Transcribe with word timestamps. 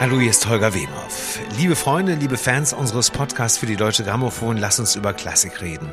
Hallo, 0.00 0.18
hier 0.18 0.30
ist 0.30 0.48
Holger 0.48 0.72
Wemhoff. 0.72 1.38
Liebe 1.58 1.76
Freunde, 1.76 2.14
liebe 2.14 2.38
Fans 2.38 2.72
unseres 2.72 3.10
Podcasts 3.10 3.58
für 3.58 3.66
die 3.66 3.76
Deutsche 3.76 4.02
Grammophon, 4.02 4.56
lasst 4.56 4.80
uns 4.80 4.96
über 4.96 5.12
Klassik 5.12 5.60
reden. 5.60 5.90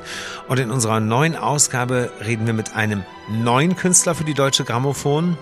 Und 0.47 0.61
in 0.61 0.71
unserer 0.71 1.01
neuen 1.01 1.35
Ausgabe 1.35 2.09
reden 2.25 2.45
wir 2.45 2.53
mit 2.53 2.73
einem 2.73 3.03
neuen 3.27 3.75
Künstler 3.75 4.15
für 4.15 4.23
die 4.23 4.33
Deutsche 4.33 4.63
Grammophon. 4.63 5.37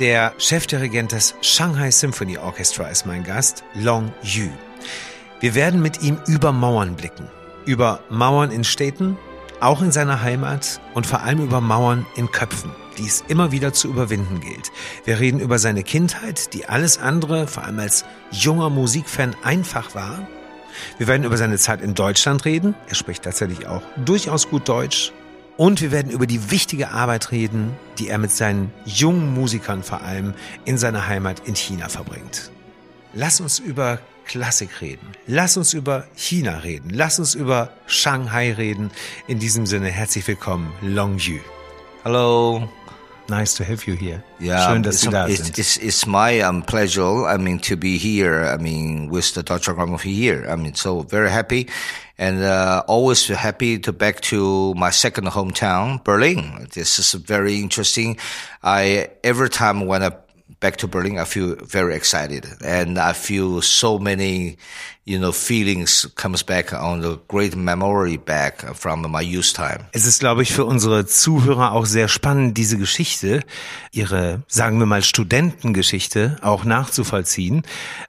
Der 0.00 0.32
Chefdirigent 0.38 1.12
des 1.12 1.36
Shanghai 1.40 1.92
Symphony 1.92 2.36
Orchestra 2.36 2.88
ist 2.88 3.06
mein 3.06 3.22
Gast, 3.22 3.62
Long 3.74 4.12
Yu. 4.24 4.48
Wir 5.38 5.54
werden 5.54 5.80
mit 5.80 6.02
ihm 6.02 6.18
über 6.26 6.50
Mauern 6.50 6.96
blicken. 6.96 7.28
Über 7.64 8.00
Mauern 8.10 8.50
in 8.50 8.64
Städten, 8.64 9.16
auch 9.60 9.82
in 9.82 9.92
seiner 9.92 10.20
Heimat 10.20 10.80
und 10.94 11.06
vor 11.06 11.22
allem 11.22 11.44
über 11.44 11.60
Mauern 11.60 12.06
in 12.16 12.32
Köpfen 12.32 12.72
die 12.94 13.06
es 13.06 13.24
immer 13.28 13.52
wieder 13.52 13.72
zu 13.72 13.88
überwinden 13.88 14.40
gilt. 14.40 14.70
Wir 15.04 15.20
reden 15.20 15.40
über 15.40 15.58
seine 15.58 15.82
Kindheit, 15.82 16.54
die 16.54 16.66
alles 16.66 16.98
andere, 16.98 17.46
vor 17.46 17.64
allem 17.64 17.78
als 17.78 18.04
junger 18.30 18.70
Musikfan, 18.70 19.36
einfach 19.42 19.94
war. 19.94 20.26
Wir 20.98 21.06
werden 21.06 21.24
über 21.24 21.36
seine 21.36 21.58
Zeit 21.58 21.80
in 21.80 21.94
Deutschland 21.94 22.44
reden. 22.44 22.74
Er 22.88 22.94
spricht 22.94 23.22
tatsächlich 23.22 23.66
auch 23.66 23.82
durchaus 24.04 24.48
gut 24.48 24.68
Deutsch. 24.68 25.12
Und 25.56 25.80
wir 25.80 25.92
werden 25.92 26.10
über 26.10 26.26
die 26.26 26.50
wichtige 26.50 26.90
Arbeit 26.90 27.30
reden, 27.30 27.76
die 27.98 28.08
er 28.08 28.18
mit 28.18 28.32
seinen 28.32 28.72
jungen 28.84 29.32
Musikern 29.34 29.84
vor 29.84 30.02
allem 30.02 30.34
in 30.64 30.78
seiner 30.78 31.06
Heimat 31.06 31.46
in 31.46 31.54
China 31.54 31.88
verbringt. 31.88 32.50
Lass 33.12 33.40
uns 33.40 33.60
über 33.60 34.00
Klassik 34.26 34.80
reden. 34.80 35.06
Lass 35.26 35.56
uns 35.56 35.72
über 35.72 36.08
China 36.16 36.58
reden. 36.58 36.90
Lass 36.90 37.20
uns 37.20 37.34
über 37.34 37.70
Shanghai 37.86 38.52
reden. 38.52 38.90
In 39.28 39.38
diesem 39.38 39.66
Sinne 39.66 39.90
herzlich 39.90 40.26
willkommen, 40.26 40.72
Long 40.82 41.18
Yu. 41.18 41.38
Hello. 42.04 42.68
Nice 43.30 43.54
to 43.54 43.64
have 43.64 43.86
you 43.86 43.94
here. 43.94 44.22
Yeah, 44.38 44.68
Schön, 44.68 44.82
dass 44.82 44.96
it's, 44.96 45.04
Sie 45.04 45.10
da 45.10 45.24
it's, 45.26 45.42
sind. 45.44 45.58
It's, 45.58 45.76
it's 45.78 46.06
my 46.06 46.40
um, 46.40 46.60
pleasure. 46.60 47.24
I 47.24 47.38
mean, 47.38 47.58
to 47.60 47.78
be 47.78 47.96
here. 47.96 48.44
I 48.44 48.58
mean, 48.58 49.08
with 49.08 49.32
the 49.32 49.42
Deutsche 49.42 49.68
Grammophon 49.68 50.12
here. 50.12 50.44
I 50.46 50.56
mean, 50.56 50.74
so 50.74 51.00
very 51.00 51.30
happy, 51.30 51.70
and 52.18 52.42
uh, 52.42 52.82
always 52.86 53.26
happy 53.28 53.78
to 53.78 53.92
back 53.94 54.20
to 54.28 54.74
my 54.74 54.90
second 54.90 55.28
hometown, 55.28 56.04
Berlin. 56.04 56.68
This 56.74 56.98
is 56.98 57.14
very 57.14 57.62
interesting. 57.62 58.18
I 58.62 59.08
every 59.24 59.48
time 59.48 59.86
when 59.86 60.02
I 60.02 60.10
back 60.60 60.76
to 60.78 60.88
Berlin, 60.88 61.18
I 61.18 61.24
feel 61.24 61.56
very 61.62 61.94
excited, 61.94 62.46
and 62.62 62.98
I 62.98 63.12
feel 63.12 63.62
so 63.62 63.98
many, 63.98 64.56
you 65.04 65.18
know, 65.18 65.32
feelings 65.32 66.06
comes 66.16 66.42
back 66.42 66.72
on 66.72 67.00
the 67.00 67.18
great 67.28 67.56
memory 67.56 68.16
back 68.16 68.62
from 68.74 69.10
my 69.10 69.22
youth 69.22 69.54
time. 69.54 69.86
Es 69.92 70.06
ist, 70.06 70.20
glaube 70.20 70.42
ich, 70.42 70.52
für 70.52 70.64
unsere 70.64 71.06
Zuhörer 71.06 71.72
auch 71.72 71.86
sehr 71.86 72.08
spannend, 72.08 72.56
diese 72.58 72.78
Geschichte, 72.78 73.40
ihre, 73.92 74.42
sagen 74.46 74.78
wir 74.78 74.86
mal, 74.86 75.02
Studentengeschichte 75.02 76.36
auch 76.42 76.64
nachzuvollziehen. 76.64 77.62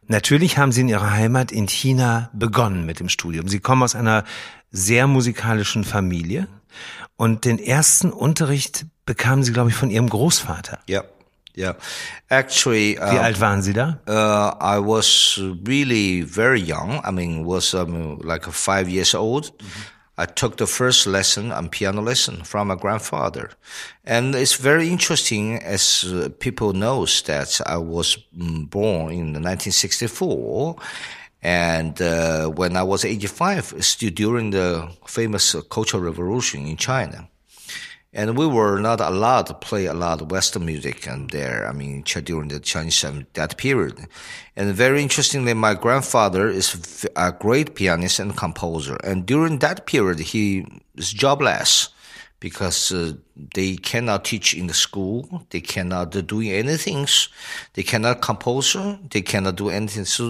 Natürlich 0.08 0.58
haben 0.58 0.72
Sie 0.72 0.82
in 0.82 0.90
Ihrer 0.90 1.12
Heimat 1.12 1.52
in 1.52 1.68
China 1.68 2.30
begonnen 2.34 2.86
mit 2.86 3.00
dem 3.00 3.10
Studium. 3.10 3.48
Sie 3.48 3.60
kommen 3.60 3.84
aus 3.84 3.96
einer 3.96 4.24
sehr 4.72 5.08
musikalischen 5.08 5.84
Familie 5.86 6.48
und 7.16 7.46
den 7.46 7.60
ersten 7.60 8.12
Unterricht 8.12 8.86
bekamen 9.06 9.44
Sie, 9.44 9.54
glaube 9.54 9.70
ich, 9.70 9.76
von 9.76 9.90
Ihrem 9.90 10.10
Großvater. 10.10 10.80
Yeah. 10.90 11.06
Yeah, 11.56 11.76
actually, 12.30 12.98
Wie 12.98 13.18
uh, 13.18 13.24
alt 13.24 13.40
waren 13.40 13.62
Sie 13.62 13.74
da? 13.74 14.00
Uh, 14.06 14.56
I 14.60 14.78
was 14.78 15.40
really 15.64 16.22
very 16.22 16.60
young. 16.60 17.02
I 17.06 17.12
mean, 17.12 17.46
was 17.46 17.74
um, 17.74 18.20
like 18.22 18.46
five 18.52 18.90
years 18.90 19.16
old. 19.16 19.54
I 20.18 20.26
took 20.26 20.58
the 20.58 20.68
first 20.68 21.06
lesson, 21.08 21.52
um, 21.52 21.70
piano 21.70 22.02
lesson 22.02 22.44
from 22.44 22.68
my 22.68 22.76
grandfather, 22.76 23.52
and 24.06 24.34
it's 24.36 24.56
very 24.56 24.90
interesting 24.90 25.62
as 25.62 26.06
uh, 26.06 26.30
people 26.40 26.74
knows 26.74 27.22
that 27.24 27.60
I 27.66 27.78
was 27.78 28.18
mm, 28.38 28.70
born 28.70 29.12
in 29.12 29.34
1964. 29.34 30.76
And 31.42 32.02
uh, 32.02 32.48
when 32.48 32.76
I 32.76 32.82
was 32.82 33.06
85, 33.06 33.76
still 33.84 34.10
during 34.10 34.50
the 34.50 34.90
famous 35.06 35.56
Cultural 35.70 36.02
Revolution 36.02 36.66
in 36.66 36.76
China, 36.76 37.28
and 38.16 38.38
we 38.38 38.48
were 38.48 38.80
not 38.80 39.02
allowed 39.02 39.46
to 39.48 39.54
play 39.54 39.88
a 39.88 39.94
lot 39.94 40.22
of 40.22 40.32
Western 40.32 40.66
music 40.66 41.06
and 41.06 41.30
there. 41.32 41.68
I 41.68 41.74
mean, 41.74 42.02
during 42.04 42.48
the 42.48 42.62
Chinese 42.62 43.04
that 43.34 43.58
period. 43.58 44.08
And 44.56 44.74
very 44.74 45.04
interestingly, 45.04 45.54
my 45.54 45.74
grandfather 45.74 46.48
is 46.48 47.06
a 47.18 47.34
great 47.34 47.76
pianist 47.76 48.20
and 48.20 48.36
composer. 48.36 48.96
And 49.04 49.26
during 49.26 49.60
that 49.60 49.86
period, 49.86 50.20
he 50.20 50.66
is 50.96 51.12
jobless 51.12 51.90
because 52.40 52.94
uh, 52.94 53.14
they 53.54 53.76
cannot 53.76 54.24
teach 54.24 54.54
in 54.54 54.68
the 54.68 54.74
school. 54.74 55.46
They 55.50 55.60
cannot 55.60 56.12
do 56.12 56.42
anything. 56.42 57.08
They 57.74 57.84
cannot 57.84 58.22
compose. 58.22 58.78
They 59.12 59.24
cannot 59.24 59.58
do 59.58 59.70
anything. 59.70 60.06
So, 60.06 60.30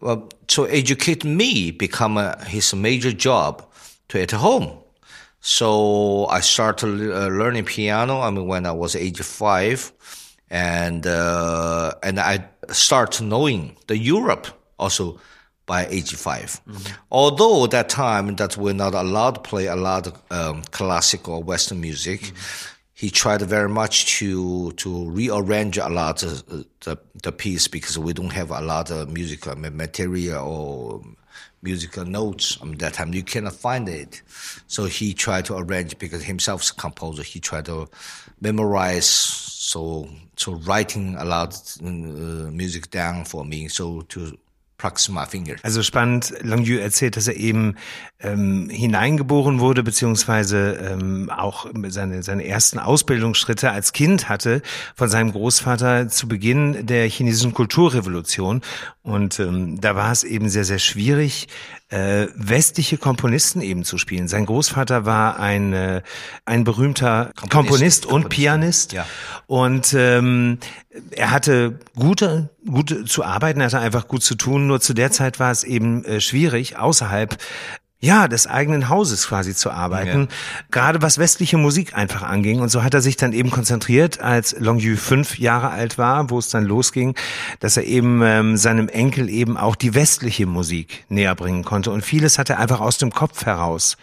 the, 0.00 0.28
to 0.46 0.66
educate 0.66 1.24
me 1.24 1.72
become 1.72 2.16
uh, 2.16 2.42
his 2.44 2.74
major 2.74 3.12
job 3.12 3.70
to 4.08 4.20
at 4.20 4.30
home. 4.30 4.81
So 5.42 6.26
I 6.26 6.40
started 6.40 7.12
uh, 7.12 7.26
learning 7.26 7.64
piano. 7.64 8.20
I 8.20 8.30
mean, 8.30 8.46
when 8.46 8.64
I 8.64 8.72
was 8.72 8.96
age 8.96 9.20
five, 9.20 9.92
and 10.48 11.06
uh, 11.06 11.94
and 12.02 12.20
I 12.20 12.48
start 12.70 13.20
knowing 13.20 13.76
the 13.88 13.98
Europe 13.98 14.46
also 14.78 15.18
by 15.66 15.86
age 15.86 16.14
5 16.14 16.60
Although 17.10 17.66
that 17.68 17.88
time 17.88 18.36
that 18.36 18.56
we're 18.56 18.74
not 18.74 18.94
allowed 18.94 19.36
to 19.36 19.40
play 19.40 19.66
a 19.66 19.76
lot 19.76 20.08
of 20.08 20.22
um, 20.30 20.62
classical 20.70 21.34
or 21.34 21.42
Western 21.42 21.80
music, 21.80 22.32
he 22.92 23.10
tried 23.10 23.42
very 23.42 23.68
much 23.68 24.18
to 24.18 24.72
to 24.72 25.10
rearrange 25.10 25.78
a 25.78 25.88
lot 25.88 26.22
of 26.22 26.42
uh, 26.50 26.62
the 26.84 26.98
the 27.22 27.32
piece 27.32 27.68
because 27.68 27.98
we 27.98 28.12
don't 28.12 28.32
have 28.32 28.50
a 28.50 28.60
lot 28.60 28.90
of 28.90 29.10
musical 29.10 29.56
material 29.56 30.46
or 30.46 31.02
musical 31.62 32.04
notes 32.04 32.58
um, 32.60 32.74
that 32.74 32.94
time. 32.94 33.14
You 33.14 33.22
cannot 33.22 33.54
find 33.54 33.88
it. 33.88 34.22
So 34.66 34.84
he 34.84 35.14
tried 35.14 35.44
to 35.46 35.56
arrange 35.56 35.98
because 35.98 36.24
himself 36.24 36.68
a 36.70 36.74
composer 36.74 37.22
he 37.22 37.40
tried 37.40 37.66
to 37.66 37.88
memorize 38.40 39.06
so 39.62 40.08
so 40.36 40.52
writing 40.52 41.14
a 41.16 41.24
lot 41.24 41.54
uh, 41.80 41.84
music 42.50 42.90
down 42.90 43.24
for 43.24 43.44
me. 43.44 43.68
So 43.68 44.02
to 44.02 44.36
my 45.12 45.26
finger 45.26 45.56
Also 45.62 45.82
spannend, 45.82 46.34
Longyu 46.42 46.78
erzählt, 46.78 47.16
dass 47.16 47.28
er 47.28 47.36
eben 47.36 47.76
ähm, 48.20 48.68
hineingeboren 48.70 49.60
wurde, 49.60 49.82
beziehungsweise 49.82 50.72
ähm, 50.74 51.30
auch 51.30 51.66
seine, 51.88 52.22
seine 52.22 52.46
ersten 52.46 52.78
Ausbildungsschritte 52.78 53.70
als 53.70 53.92
Kind 53.92 54.28
hatte 54.28 54.62
von 54.94 55.08
seinem 55.08 55.32
Großvater 55.32 56.08
zu 56.08 56.28
Beginn 56.28 56.86
der 56.86 57.08
chinesischen 57.08 57.54
Kulturrevolution. 57.54 58.62
Und 59.02 59.40
ähm, 59.40 59.80
da 59.80 59.96
war 59.96 60.12
es 60.12 60.24
eben 60.24 60.48
sehr, 60.48 60.64
sehr 60.64 60.78
schwierig, 60.78 61.48
äh, 61.92 62.28
westliche 62.34 62.96
Komponisten 62.96 63.60
eben 63.60 63.84
zu 63.84 63.98
spielen. 63.98 64.26
Sein 64.26 64.46
Großvater 64.46 65.04
war 65.04 65.38
ein, 65.38 65.74
äh, 65.74 66.02
ein 66.46 66.64
berühmter 66.64 67.32
Komponist, 67.36 67.50
Komponist, 67.50 68.06
und 68.06 68.12
Komponist, 68.22 68.30
Pianist. 68.30 68.92
ja. 68.92 69.06
Und 69.46 69.92
ähm, 69.94 70.58
er 71.10 71.30
hatte 71.30 71.78
gute, 71.94 72.48
gute 72.66 73.04
zu 73.04 73.24
arbeiten, 73.24 73.60
er 73.60 73.66
hatte 73.66 73.78
einfach 73.78 74.08
gut 74.08 74.22
zu 74.22 74.34
tun. 74.34 74.66
Nur 74.66 74.80
zu 74.80 74.94
der 74.94 75.12
Zeit 75.12 75.38
war 75.38 75.50
es 75.50 75.64
eben 75.64 76.04
äh, 76.04 76.20
schwierig, 76.20 76.78
außerhalb 76.78 77.36
ja, 78.02 78.26
des 78.26 78.48
eigenen 78.48 78.88
Hauses 78.88 79.28
quasi 79.28 79.54
zu 79.54 79.70
arbeiten. 79.70 80.28
Gerade 80.72 81.00
was 81.02 81.18
westliche 81.18 81.56
Musik 81.56 81.96
einfach 81.96 82.22
anging. 82.22 82.60
Und 82.60 82.68
so 82.68 82.82
hat 82.82 82.94
er 82.94 83.00
sich 83.00 83.16
dann 83.16 83.32
eben 83.32 83.52
konzentriert, 83.52 84.20
als 84.20 84.56
Longyu 84.58 84.96
fünf 84.96 85.38
Jahre 85.38 85.70
alt 85.70 85.98
war, 85.98 86.28
wo 86.28 86.38
es 86.38 86.48
dann 86.48 86.64
losging, 86.64 87.14
dass 87.60 87.76
er 87.76 87.84
eben 87.84 88.20
ähm, 88.24 88.56
seinem 88.56 88.88
Enkel 88.88 89.30
eben 89.30 89.56
auch 89.56 89.76
die 89.76 89.94
westliche 89.94 90.46
Musik 90.46 91.04
näher 91.08 91.36
bringen 91.36 91.62
konnte. 91.62 91.92
Und 91.92 92.04
vieles 92.04 92.38
hat 92.38 92.50
er 92.50 92.58
einfach 92.58 92.80
aus 92.80 92.98
dem 92.98 93.12
Kopf 93.12 93.46
heraus 93.46 93.96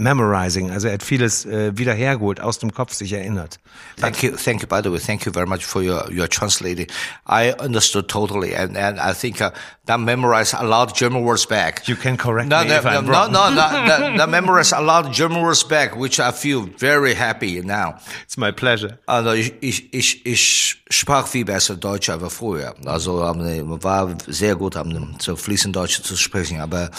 memorizing. 0.00 0.70
Also 0.70 0.88
er 0.88 0.94
hat 0.94 1.02
vieles 1.02 1.44
äh, 1.44 1.76
wieder 1.76 1.94
hergeholt, 1.94 2.40
aus 2.40 2.58
dem 2.58 2.72
Kopf 2.72 2.94
sich 2.94 3.12
erinnert. 3.12 3.58
Thank 4.00 4.22
you, 4.22 4.32
thank 4.36 4.62
you. 4.62 4.68
By 4.68 4.80
the 4.82 4.90
way, 4.90 4.98
thank 4.98 5.24
you 5.26 5.32
very 5.32 5.46
much 5.46 5.64
for 5.64 5.82
your 5.82 6.10
your 6.10 6.28
translating. 6.28 6.86
I 7.28 7.52
understood 7.60 8.08
totally, 8.08 8.56
and 8.56 8.76
and 8.76 8.98
I 8.98 9.12
think 9.12 9.40
uh, 9.40 9.50
that 9.86 10.00
memorized 10.00 10.54
a 10.54 10.64
lot 10.64 10.90
of 10.90 10.96
German 10.96 11.22
words 11.22 11.46
back. 11.46 11.86
You 11.86 11.96
can 11.96 12.16
correct 12.16 12.48
no, 12.48 12.62
me 12.62 12.68
no, 12.68 12.76
if 12.76 12.86
I'm 12.86 13.04
no, 13.04 13.12
wrong. 13.12 13.32
no, 13.32 13.50
no, 13.50 13.54
that, 13.86 14.16
that 14.16 14.28
memorized 14.28 14.72
a 14.72 14.80
lot 14.80 15.06
of 15.06 15.12
German 15.12 15.42
words 15.42 15.62
back, 15.64 15.96
which 15.96 16.18
I 16.18 16.32
feel 16.32 16.68
very 16.78 17.14
happy 17.14 17.60
now. 17.62 17.98
It's 18.24 18.36
my 18.36 18.52
pleasure. 18.52 18.98
Also 19.06 19.32
ich, 19.32 19.52
ich, 19.60 19.92
ich, 19.92 20.26
ich 20.26 20.82
sprach 20.90 21.26
viel 21.26 21.44
besser 21.44 21.76
Deutsch 21.76 22.08
als 22.08 22.34
früher. 22.34 22.74
Also 22.86 23.18
war 23.18 24.16
sehr 24.26 24.56
gut, 24.56 24.76
ähm, 24.76 25.16
so 25.18 25.36
fließend 25.36 25.74
Deutsch 25.74 26.02
zu 26.02 26.16
sprechen, 26.16 26.60
aber 26.60 26.90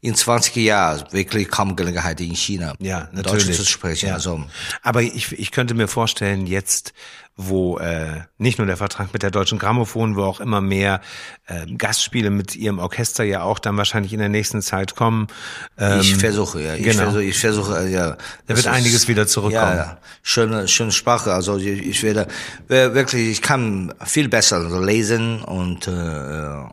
in 0.00 0.14
20 0.14 0.54
Jahren 0.56 1.04
wirklich 1.12 1.48
kaum 1.48 1.74
Gelegenheit 1.76 2.20
in 2.20 2.34
China 2.34 2.74
Ja, 2.78 3.04
Deutsch 3.12 3.26
natürlich. 3.32 3.56
zu 3.56 3.64
sprechen. 3.64 4.08
Ja. 4.08 4.14
Also 4.14 4.44
Aber 4.82 5.02
ich, 5.02 5.32
ich 5.32 5.50
könnte 5.50 5.74
mir 5.74 5.88
vorstellen, 5.88 6.46
jetzt, 6.46 6.92
wo 7.40 7.78
äh, 7.78 8.22
nicht 8.36 8.58
nur 8.58 8.66
der 8.66 8.76
Vertrag 8.76 9.12
mit 9.12 9.22
der 9.22 9.30
Deutschen 9.30 9.60
Grammophon, 9.60 10.16
wo 10.16 10.24
auch 10.24 10.40
immer 10.40 10.60
mehr 10.60 11.00
äh, 11.46 11.66
Gastspiele 11.66 12.30
mit 12.30 12.56
ihrem 12.56 12.80
Orchester 12.80 13.22
ja 13.22 13.42
auch 13.42 13.60
dann 13.60 13.76
wahrscheinlich 13.76 14.12
in 14.12 14.18
der 14.18 14.28
nächsten 14.28 14.60
Zeit 14.60 14.96
kommen. 14.96 15.28
Ähm, 15.78 16.00
ich 16.00 16.16
versuche, 16.16 16.60
ja. 16.60 16.74
Ich 16.74 16.82
genau. 16.82 17.04
versuche, 17.04 17.22
ich 17.22 17.38
versuche, 17.38 17.78
äh, 17.78 17.92
ja. 17.92 18.16
Da 18.48 18.56
wird 18.56 18.66
einiges 18.66 19.06
wieder 19.06 19.28
zurückkommen. 19.28 19.76
Ja, 19.76 19.76
ja. 19.76 19.98
Schöne, 20.22 20.66
schöne 20.66 20.90
Sprache. 20.90 21.32
Also 21.32 21.56
ich, 21.58 21.66
ich 21.66 22.02
werde 22.02 22.26
wirklich, 22.66 23.28
ich 23.28 23.40
kann 23.40 23.94
viel 24.04 24.28
besser 24.28 24.84
lesen 24.84 25.42
und 25.42 25.86
äh, 25.86 25.90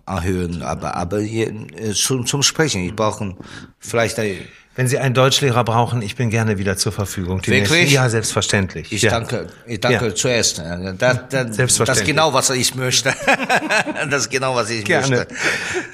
anhören, 0.06 0.63
aber 0.63 0.95
aber 0.95 1.19
hier, 1.19 1.53
äh, 1.77 1.94
zum, 1.94 2.25
zum 2.25 2.41
Sprechen. 2.41 2.81
Ich 2.81 2.95
brauche 2.95 3.35
vielleicht 3.79 4.17
ein 4.17 4.39
wenn 4.75 4.88
Sie 4.89 5.00
einen 5.00 5.13
Deutschlehrer 5.13 5.63
brauchen, 5.63 6.01
ich 6.01 6.16
bin 6.16 6.30
gerne 6.30 6.57
wieder 6.57 6.75
zur 6.75 6.92
Verfügung. 6.92 7.42
Die 7.42 7.51
Wirklich? 7.51 7.94
Ja, 7.94 8.10
selbstverständlich. 8.10 8.92
Ich 8.92 9.01
ja. 9.01 9.12
danke, 9.12 9.48
ich 9.66 9.80
danke 9.80 10.07
ja. 10.07 10.16
zuerst. 10.16 10.60
Das, 10.60 11.19
das, 11.30 11.56
selbstverständlich. 11.56 11.88
das 11.88 11.98
ist 12.00 12.06
genau, 12.06 12.33
was 12.33 12.50
ich 12.50 12.75
möchte. 12.75 13.13
das 14.10 14.24
ist 14.24 14.30
genau, 14.30 14.56
was 14.56 14.69
ich 14.69 14.83
gerne. 14.83 15.07
möchte. 15.07 15.36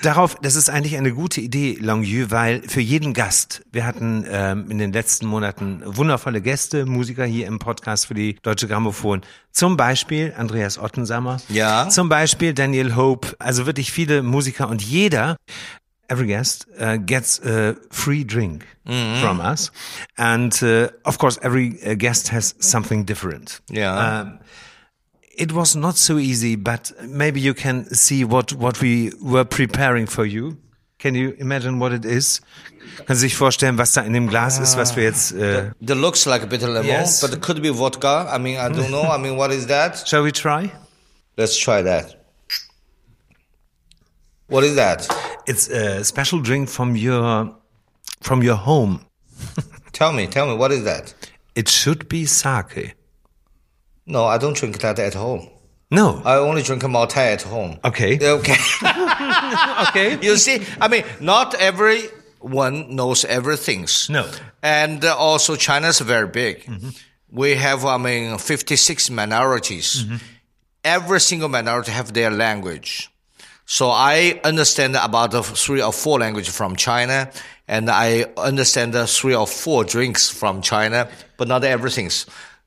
Darauf, 0.01 0.35
das 0.41 0.55
ist 0.55 0.69
eigentlich 0.69 0.97
eine 0.97 1.13
gute 1.13 1.41
Idee, 1.41 1.77
Longue, 1.79 2.31
weil 2.31 2.63
für 2.67 2.81
jeden 2.81 3.13
Gast, 3.13 3.61
wir 3.71 3.85
hatten 3.85 4.25
ähm, 4.27 4.71
in 4.71 4.79
den 4.79 4.91
letzten 4.91 5.27
Monaten 5.27 5.83
wundervolle 5.85 6.41
Gäste, 6.41 6.85
Musiker 6.85 7.25
hier 7.25 7.45
im 7.45 7.59
Podcast 7.59 8.07
für 8.07 8.15
die 8.15 8.37
Deutsche 8.41 8.67
Grammophon. 8.67 9.21
Zum 9.51 9.77
Beispiel 9.77 10.33
Andreas 10.35 10.79
Ottensammer. 10.79 11.37
Ja. 11.49 11.89
Zum 11.89 12.09
Beispiel 12.09 12.53
Daniel 12.53 12.95
Hope. 12.95 13.35
Also 13.37 13.65
wirklich 13.65 13.91
viele 13.91 14.23
Musiker 14.23 14.69
und 14.69 14.81
jeder 14.81 15.37
every 16.11 16.27
guest 16.27 16.65
uh, 16.77 16.97
gets 16.97 17.39
a 17.39 17.75
free 17.89 18.23
drink 18.23 18.67
mm-hmm. 18.85 19.21
from 19.21 19.39
us, 19.39 19.71
and 20.17 20.53
uh, 20.61 20.89
of 21.05 21.17
course, 21.17 21.39
every 21.41 21.79
uh, 21.83 21.95
guest 21.95 22.27
has 22.27 22.53
something 22.59 23.05
different. 23.05 23.61
Yeah. 23.69 23.95
Um, 23.95 24.39
it 25.37 25.53
was 25.53 25.75
not 25.75 25.97
so 25.97 26.17
easy, 26.17 26.57
but 26.57 26.91
maybe 27.01 27.39
you 27.39 27.53
can 27.53 27.85
see 27.93 28.25
what 28.25 28.53
what 28.53 28.81
we 28.81 29.11
were 29.21 29.45
preparing 29.45 30.05
for 30.07 30.25
you. 30.25 30.57
Can 30.99 31.15
you 31.15 31.35
imagine 31.39 31.79
what 31.79 31.93
it 31.93 32.05
is? 32.05 32.41
Sie 33.07 33.15
sich 33.15 33.35
vorstellen, 33.35 33.77
was 33.77 33.93
da 33.93 34.01
in 34.01 34.13
dem 34.13 34.27
Glas 34.27 34.59
ist, 34.59 34.77
was 34.77 34.95
wir 34.95 35.03
jetzt? 35.03 35.31
Äh 35.31 35.71
the, 35.81 35.95
looks 35.95 36.25
like 36.25 36.43
a 36.43 36.45
bit 36.45 36.61
of 36.61 36.69
lemon, 36.69 36.85
yes. 36.85 37.21
but 37.21 37.33
it 37.33 37.41
could 37.41 37.61
be 37.61 37.69
vodka. 37.69 38.27
I 38.29 38.37
mean, 38.37 38.57
I 38.57 38.69
don't 38.69 38.91
know. 38.91 39.03
I 39.03 39.17
mean, 39.17 39.37
what 39.37 39.51
is 39.51 39.67
that? 39.67 40.07
Shall 40.07 40.23
we 40.23 40.31
try? 40.31 40.71
Let's 41.37 41.57
try 41.57 41.81
that. 41.81 42.15
What 44.47 44.63
is 44.63 44.75
that? 44.75 45.07
It's 45.47 45.67
a 45.69 46.03
special 46.03 46.39
drink 46.39 46.69
from 46.69 46.95
your 46.95 47.55
from 48.21 48.43
your 48.43 48.55
home. 48.55 49.05
tell 49.91 50.13
me, 50.13 50.27
tell 50.27 50.47
me, 50.47 50.55
what 50.55 50.71
is 50.71 50.83
that? 50.83 51.13
It 51.55 51.67
should 51.67 52.07
be 52.07 52.25
sake. 52.25 52.95
No, 54.05 54.25
I 54.25 54.37
don't 54.37 54.55
drink 54.55 54.79
that 54.79 54.99
at 54.99 55.13
home. 55.13 55.49
No. 55.91 56.21
I 56.23 56.37
only 56.37 56.63
drink 56.63 56.83
a 56.83 56.87
Maotai 56.87 57.33
at 57.33 57.41
home. 57.41 57.77
Okay. 57.83 58.17
Okay. 58.21 58.55
okay. 59.89 60.17
You 60.21 60.37
see, 60.37 60.65
I 60.79 60.87
mean, 60.87 61.03
not 61.19 61.53
everyone 61.55 62.95
knows 62.95 63.25
everything. 63.25 63.87
No. 64.09 64.25
And 64.63 65.03
uh, 65.03 65.15
also, 65.17 65.55
China's 65.55 65.99
very 65.99 66.27
big. 66.27 66.63
Mm-hmm. 66.63 66.89
We 67.29 67.55
have, 67.55 67.85
I 67.85 67.97
mean, 67.97 68.37
56 68.37 69.09
minorities. 69.09 70.03
Mm-hmm. 70.03 70.15
Every 70.83 71.19
single 71.19 71.49
minority 71.49 71.91
have 71.91 72.13
their 72.13 72.31
language. 72.31 73.10
So 73.71 73.89
I 73.89 74.41
understand 74.43 74.97
about 74.97 75.31
the 75.31 75.41
three 75.41 75.81
or 75.81 75.93
four 75.93 76.19
languages 76.19 76.53
from 76.53 76.75
China, 76.75 77.29
and 77.69 77.89
I 77.89 78.25
understand 78.35 78.91
the 78.91 79.07
three 79.07 79.33
or 79.33 79.47
four 79.47 79.85
drinks 79.85 80.29
from 80.29 80.61
China, 80.61 81.07
but 81.37 81.47
not 81.47 81.63
everything. 81.63 82.11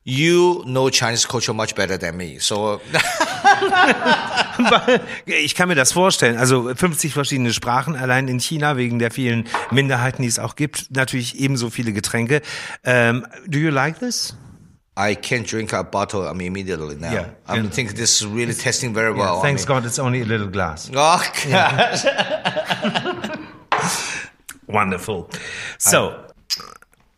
You 0.05 0.63
know 0.65 0.89
Chinese 0.89 1.27
culture 1.27 1.53
much 1.53 1.75
better 1.75 1.99
than 1.99 2.17
me, 2.17 2.39
so. 2.39 2.81
ich 5.27 5.55
kann 5.55 5.69
mir 5.69 5.75
das 5.75 5.93
vorstellen. 5.93 6.39
Also 6.39 6.75
50 6.75 7.13
verschiedene 7.13 7.53
Sprachen 7.53 7.97
allein 7.97 8.27
in 8.27 8.41
China 8.41 8.79
wegen 8.79 8.99
der 8.99 9.11
vielen 9.11 9.47
Minderheiten, 9.71 10.23
die 10.23 10.29
es 10.29 10.39
auch 10.39 10.57
gibt. 10.57 10.87
Natürlich 10.91 11.39
ebenso 11.39 11.69
viele 11.69 11.93
Getränke. 11.93 12.41
Um, 12.87 13.27
do 13.47 13.59
you 13.59 13.69
like 13.69 13.99
this? 13.99 14.35
I 14.97 15.15
can 15.15 15.43
drink 15.43 15.73
a 15.73 15.83
bottle 15.83 16.27
I 16.29 16.33
mean, 16.33 16.47
immediately 16.49 16.97
now. 16.97 17.13
Yeah, 17.13 17.31
I 17.47 17.57
yeah. 17.57 17.69
think 17.69 17.95
this 17.95 18.21
is 18.21 18.27
really 18.27 18.55
testing 18.55 18.95
very 18.95 19.13
well. 19.13 19.37
Yeah, 19.37 19.43
thanks 19.43 19.65
I 19.65 19.69
mean. 19.69 19.81
God, 19.81 19.87
it's 19.87 19.99
only 19.99 20.23
a 20.23 20.25
little 20.25 20.49
glass. 20.49 20.91
Oh 20.95 21.23
gosh. 21.51 22.05
Wonderful. 24.67 25.29
So, 25.79 26.11
I, 26.11 26.15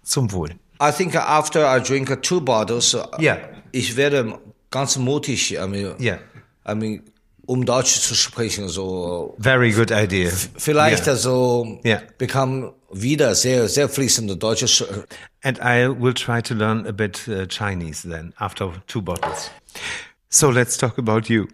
zum 0.05 0.28
Wohl. 0.32 0.50
I 0.81 0.90
think 0.90 1.14
after 1.14 1.64
I 1.64 1.78
drink 1.78 2.23
two 2.23 2.40
bottles, 2.40 2.96
yeah. 3.19 3.38
ich 3.73 3.96
werde 3.96 4.38
ganz 4.70 4.96
mutig. 4.96 5.58
I 5.58 5.67
mean, 5.67 5.94
yeah. 5.99 6.19
I 6.64 6.75
mean, 6.75 7.02
um 7.46 7.64
Deutsch 7.64 8.00
zu 8.00 8.14
sprechen, 8.14 8.69
so. 8.69 9.34
Very 9.38 9.70
good 9.70 9.93
idea. 9.93 10.31
Vielleicht 10.31 11.06
yeah. 11.06 11.17
so 11.17 11.78
yeah. 11.84 12.00
become 12.19 12.73
wieder 12.93 13.35
sehr, 13.35 13.69
sehr 13.69 13.88
fließende 13.88 14.37
Deutsche. 14.37 14.67
And 15.43 15.59
I 15.61 15.88
will 15.88 16.15
try 16.15 16.43
to 16.43 16.55
learn 16.55 16.87
a 16.87 16.93
bit 16.93 17.29
uh, 17.29 17.47
Chinese 17.47 18.09
then 18.09 18.33
after 18.38 18.73
two 18.87 19.03
bottles. 19.03 19.50
So 20.29 20.50
let's 20.50 20.77
talk 20.77 20.99
about 20.99 21.29
you. 21.29 21.49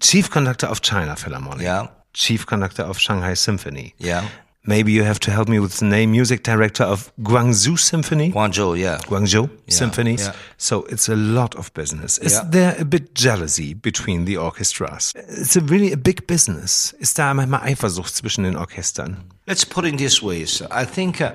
Chief 0.00 0.30
conductor 0.30 0.68
of 0.68 0.80
China 0.82 1.16
Philharmonic. 1.16 1.62
Yeah. 1.62 1.88
Chief 2.12 2.46
conductor 2.46 2.82
of 2.82 2.98
Shanghai 2.98 3.34
Symphony. 3.34 3.94
Yeah. 3.98 4.28
Maybe 4.66 4.92
you 4.92 5.02
have 5.04 5.20
to 5.20 5.30
help 5.30 5.48
me 5.48 5.58
with 5.58 5.78
the 5.78 5.84
name 5.84 6.12
music 6.12 6.42
director 6.42 6.84
of 6.84 7.12
Guangzhou 7.20 7.78
Symphony. 7.78 8.32
Guangzhou, 8.32 8.78
yeah. 8.78 8.96
Guangzhou 8.98 9.50
yeah, 9.50 9.56
Symphonies. 9.68 10.26
Yeah. 10.26 10.32
So 10.56 10.84
it's 10.84 11.06
a 11.06 11.14
lot 11.14 11.54
of 11.56 11.72
business. 11.74 12.16
Is 12.18 12.32
yeah. 12.32 12.44
there 12.48 12.76
a 12.78 12.84
bit 12.86 13.14
jealousy 13.14 13.74
between 13.74 14.24
the 14.24 14.38
orchestras? 14.38 15.12
It's 15.16 15.56
a 15.56 15.60
really 15.60 15.92
a 15.92 15.98
big 15.98 16.26
business. 16.26 16.94
Ist 16.98 17.18
da 17.18 17.34
manchmal 17.34 17.60
Eifersucht 17.60 18.14
zwischen 18.16 18.44
den 18.44 18.56
Orchestern? 18.56 19.18
Let's 19.46 19.66
put 19.66 19.84
it 19.84 19.98
this 19.98 20.22
way. 20.22 20.46
So 20.46 20.66
I 20.70 20.86
think 20.86 21.20
uh, 21.20 21.32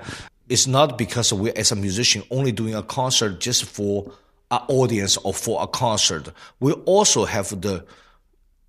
it's 0.47 0.65
not 0.65 0.97
because 0.97 1.31
we 1.31 1.51
as 1.51 1.71
a 1.71 1.75
musician 1.75 2.23
only 2.31 2.51
doing 2.51 2.73
a 2.73 2.81
concert 2.81 3.39
just 3.39 3.65
for 3.65 4.11
an 4.49 4.61
audience 4.69 5.17
or 5.17 5.35
for 5.35 5.61
a 5.61 5.67
concert. 5.67 6.33
We 6.59 6.73
also 6.87 7.25
have 7.25 7.61
the 7.61 7.85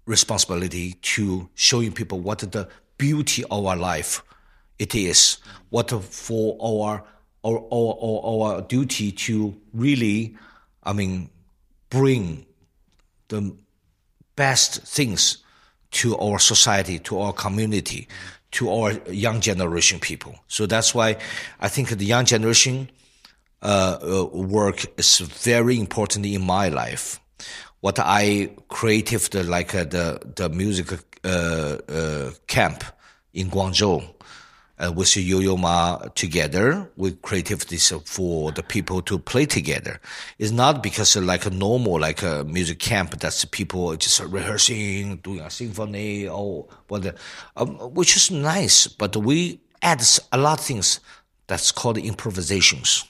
responsibility 0.05 0.99
to 1.15 1.49
showing 1.55 1.93
people 1.93 2.21
what 2.21 2.41
the 2.41 2.69
beauty 2.99 3.43
of 3.51 3.65
our 3.65 3.77
life 3.77 4.23
it 4.81 4.95
is, 4.95 5.37
what 5.69 5.91
for 6.03 6.57
our 6.61 7.05
our, 7.43 7.65
our, 7.73 8.53
our 8.53 8.63
duty 8.63 9.13
to 9.13 9.57
really, 9.73 10.37
I 10.83 10.93
mean, 10.93 11.31
bring 11.89 12.45
the 13.29 13.57
best 14.37 14.83
things 14.83 15.39
to 15.93 16.19
our 16.19 16.39
society, 16.39 16.99
to 16.99 17.19
our 17.19 17.33
community, 17.33 18.09
to 18.53 18.71
our 18.71 18.93
young 19.11 19.41
generation 19.41 20.01
people. 20.01 20.35
So 20.49 20.67
that's 20.67 20.95
why 20.95 21.17
I 21.61 21.69
think 21.69 21.89
the 21.89 22.05
young 22.05 22.27
generation 22.27 22.91
uh, 23.63 23.99
uh, 24.03 24.25
work 24.37 24.85
is 24.99 25.19
very 25.19 25.79
important 25.79 26.27
in 26.27 26.43
my 26.43 26.69
life. 26.69 27.21
What 27.81 27.99
I 27.99 28.51
created, 28.69 29.21
the, 29.31 29.45
like 29.45 29.75
uh, 29.75 29.85
the 29.85 30.21
the 30.37 30.49
music 30.51 30.93
uh, 31.25 31.79
uh, 31.89 32.31
camp 32.47 32.85
in 33.33 33.51
Guangzhou 33.51 34.05
uh, 34.81 34.91
with 34.93 35.17
Yo-Yo 35.17 35.57
Ma 35.57 35.97
together. 36.15 36.91
We 36.97 37.13
created 37.13 37.61
this 37.61 37.93
for 38.05 38.53
the 38.53 38.63
people 38.63 39.03
to 39.03 39.19
play 39.19 39.47
together. 39.47 40.01
It's 40.39 40.51
not 40.51 40.83
because 40.83 41.17
of 41.17 41.25
like 41.25 41.47
a 41.47 41.51
normal 41.51 42.01
like 42.01 42.23
a 42.23 42.45
music 42.45 42.79
camp 42.79 43.19
that's 43.21 43.45
people 43.45 43.95
just 43.97 44.21
rehearsing, 44.21 45.17
doing 45.19 45.41
a 45.41 45.51
symphony 45.51 46.29
or 46.29 46.67
what, 46.89 47.15
um, 47.57 47.77
which 47.95 48.17
is 48.17 48.31
nice. 48.31 48.87
But 48.87 49.17
we 49.17 49.61
add 49.83 50.03
a 50.33 50.39
lot 50.39 50.61
of 50.61 50.65
things 50.65 51.01
that's 51.47 51.73
called 51.73 51.99
improvisations, 51.99 53.05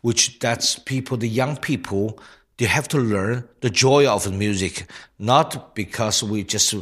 which 0.00 0.38
that's 0.40 0.78
people, 0.78 1.16
the 1.16 1.28
young 1.28 1.56
people, 1.56 2.18
they 2.58 2.66
have 2.66 2.88
to 2.88 2.98
learn 2.98 3.48
the 3.60 3.70
joy 3.70 4.06
of 4.08 4.30
music, 4.32 4.86
not 5.18 5.74
because 5.76 6.22
we 6.24 6.42
just 6.42 6.74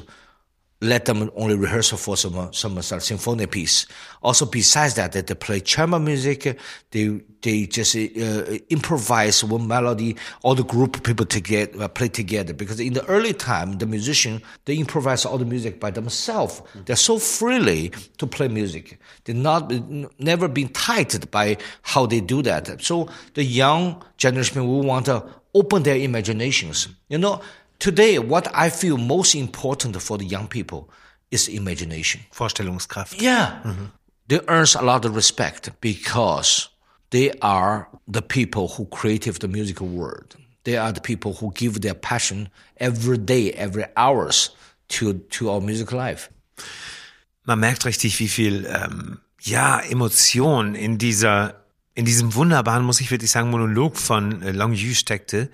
let 0.83 1.07
them 1.07 1.31
only 1.37 1.55
rehearse 1.55 1.91
for 1.91 2.17
some 2.17 2.53
some, 2.53 2.81
some 2.83 3.01
symphony 3.01 3.47
piece. 3.47 3.87
Also, 4.23 4.45
besides 4.45 4.95
that, 4.95 5.13
they 5.13 5.23
play 5.35 5.61
chamber 5.61 5.99
music. 5.99 6.59
They 6.91 7.21
they 7.41 7.67
just 7.67 7.97
uh, 7.97 8.59
improvise 8.69 9.43
one 9.43 9.67
melody. 9.67 10.17
All 10.43 10.55
the 10.55 10.65
group 10.65 11.03
people 11.03 11.25
together 11.25 11.83
uh, 11.83 11.89
play 11.89 12.09
together 12.09 12.53
because 12.53 12.79
in 12.79 12.93
the 12.93 13.05
early 13.07 13.33
time, 13.33 13.79
the 13.79 13.87
musician 13.87 14.43
they 14.67 14.77
improvise 14.77 15.25
all 15.25 15.39
the 15.39 15.47
music 15.47 15.81
by 15.81 15.91
themselves. 15.91 16.61
They're 16.85 16.97
so 16.97 17.19
freely 17.19 17.93
to 18.19 18.27
play 18.27 18.49
music. 18.49 18.99
They're 19.25 19.35
not 19.35 19.73
never 20.19 20.47
been 20.49 20.69
tied 20.69 21.31
by 21.31 21.57
how 21.83 22.05
they 22.05 22.21
do 22.21 22.43
that. 22.43 22.83
So 22.83 23.09
the 23.33 23.45
young 23.45 24.03
generation 24.19 24.69
we 24.69 24.87
want 24.87 25.07
to 25.07 25.25
open 25.55 25.85
their 25.85 25.97
imaginations. 25.97 26.89
You 27.09 27.17
know 27.17 27.41
Today, 27.79 28.19
what 28.19 28.49
I 28.55 28.71
feel 28.71 28.97
most 28.97 29.35
important 29.35 30.01
for 30.03 30.19
the 30.19 30.25
young 30.25 30.49
people 30.49 30.91
is 31.31 31.49
imagination. 31.49 32.23
Vorstellungskraft. 32.33 33.21
Yeah. 33.21 33.61
Mm-hmm. 33.65 33.87
They 34.29 34.41
earn 34.49 34.67
a 34.77 34.83
lot 34.83 35.05
of 35.05 35.15
respect 35.15 35.71
because 35.81 36.69
they 37.11 37.33
are 37.41 37.89
the 38.09 38.23
people 38.23 38.69
who 38.69 38.87
created 38.87 39.37
the 39.37 39.49
musical 39.49 39.87
world. 39.87 40.37
they 40.67 40.77
are 40.77 40.93
the 40.93 41.01
people 41.01 41.33
who 41.35 41.53
give 41.53 41.81
their 41.81 41.95
passion 41.95 42.49
every 42.77 43.19
day, 43.19 43.53
every 43.53 43.87
hours 43.97 44.51
to, 44.89 45.15
to 45.31 45.49
our 45.49 45.61
music 45.61 45.93
life. 45.93 46.29
Man 47.45 47.61
merkt 47.61 47.85
richtig, 47.85 48.19
wie 48.19 48.29
viel, 48.29 48.67
ähm, 48.67 49.21
ja, 49.41 49.79
Emotion 49.81 50.75
in 50.75 50.99
dieser, 50.99 51.65
in 51.95 52.05
diesem 52.05 52.35
wunderbaren, 52.35 52.85
muss 52.85 53.01
ich 53.01 53.11
wirklich 53.11 53.31
sagen, 53.31 53.51
Monolog 53.51 53.97
von 53.97 54.43
äh, 54.43 54.51
Long 54.51 54.73
Yu 54.73 54.95
steckte. 54.95 55.51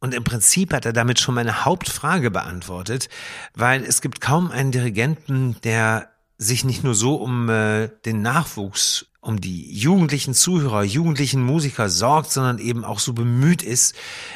Und 0.00 0.14
im 0.14 0.24
Prinzip 0.24 0.72
hat 0.72 0.84
er 0.84 0.92
damit 0.92 1.18
schon 1.18 1.34
meine 1.34 1.64
Hauptfrage 1.64 2.30
beantwortet, 2.30 3.08
weil 3.54 3.84
es 3.84 4.00
gibt 4.00 4.20
kaum 4.20 4.50
einen 4.50 4.72
Dirigenten, 4.72 5.56
der 5.64 6.10
sich 6.38 6.64
nicht 6.64 6.84
nur 6.84 6.94
so 6.94 7.16
um 7.16 7.48
äh, 7.48 7.88
den 8.04 8.20
Nachwuchs, 8.20 9.06
um 9.20 9.40
die 9.40 9.72
jugendlichen 9.72 10.34
Zuhörer, 10.34 10.84
jugendlichen 10.84 11.42
Musiker 11.42 11.88
sorgt, 11.88 12.30
sondern 12.30 12.58
eben 12.58 12.84
auch 12.84 12.98
so 12.98 13.14
bemüht 13.14 13.62
ist, 13.62 13.94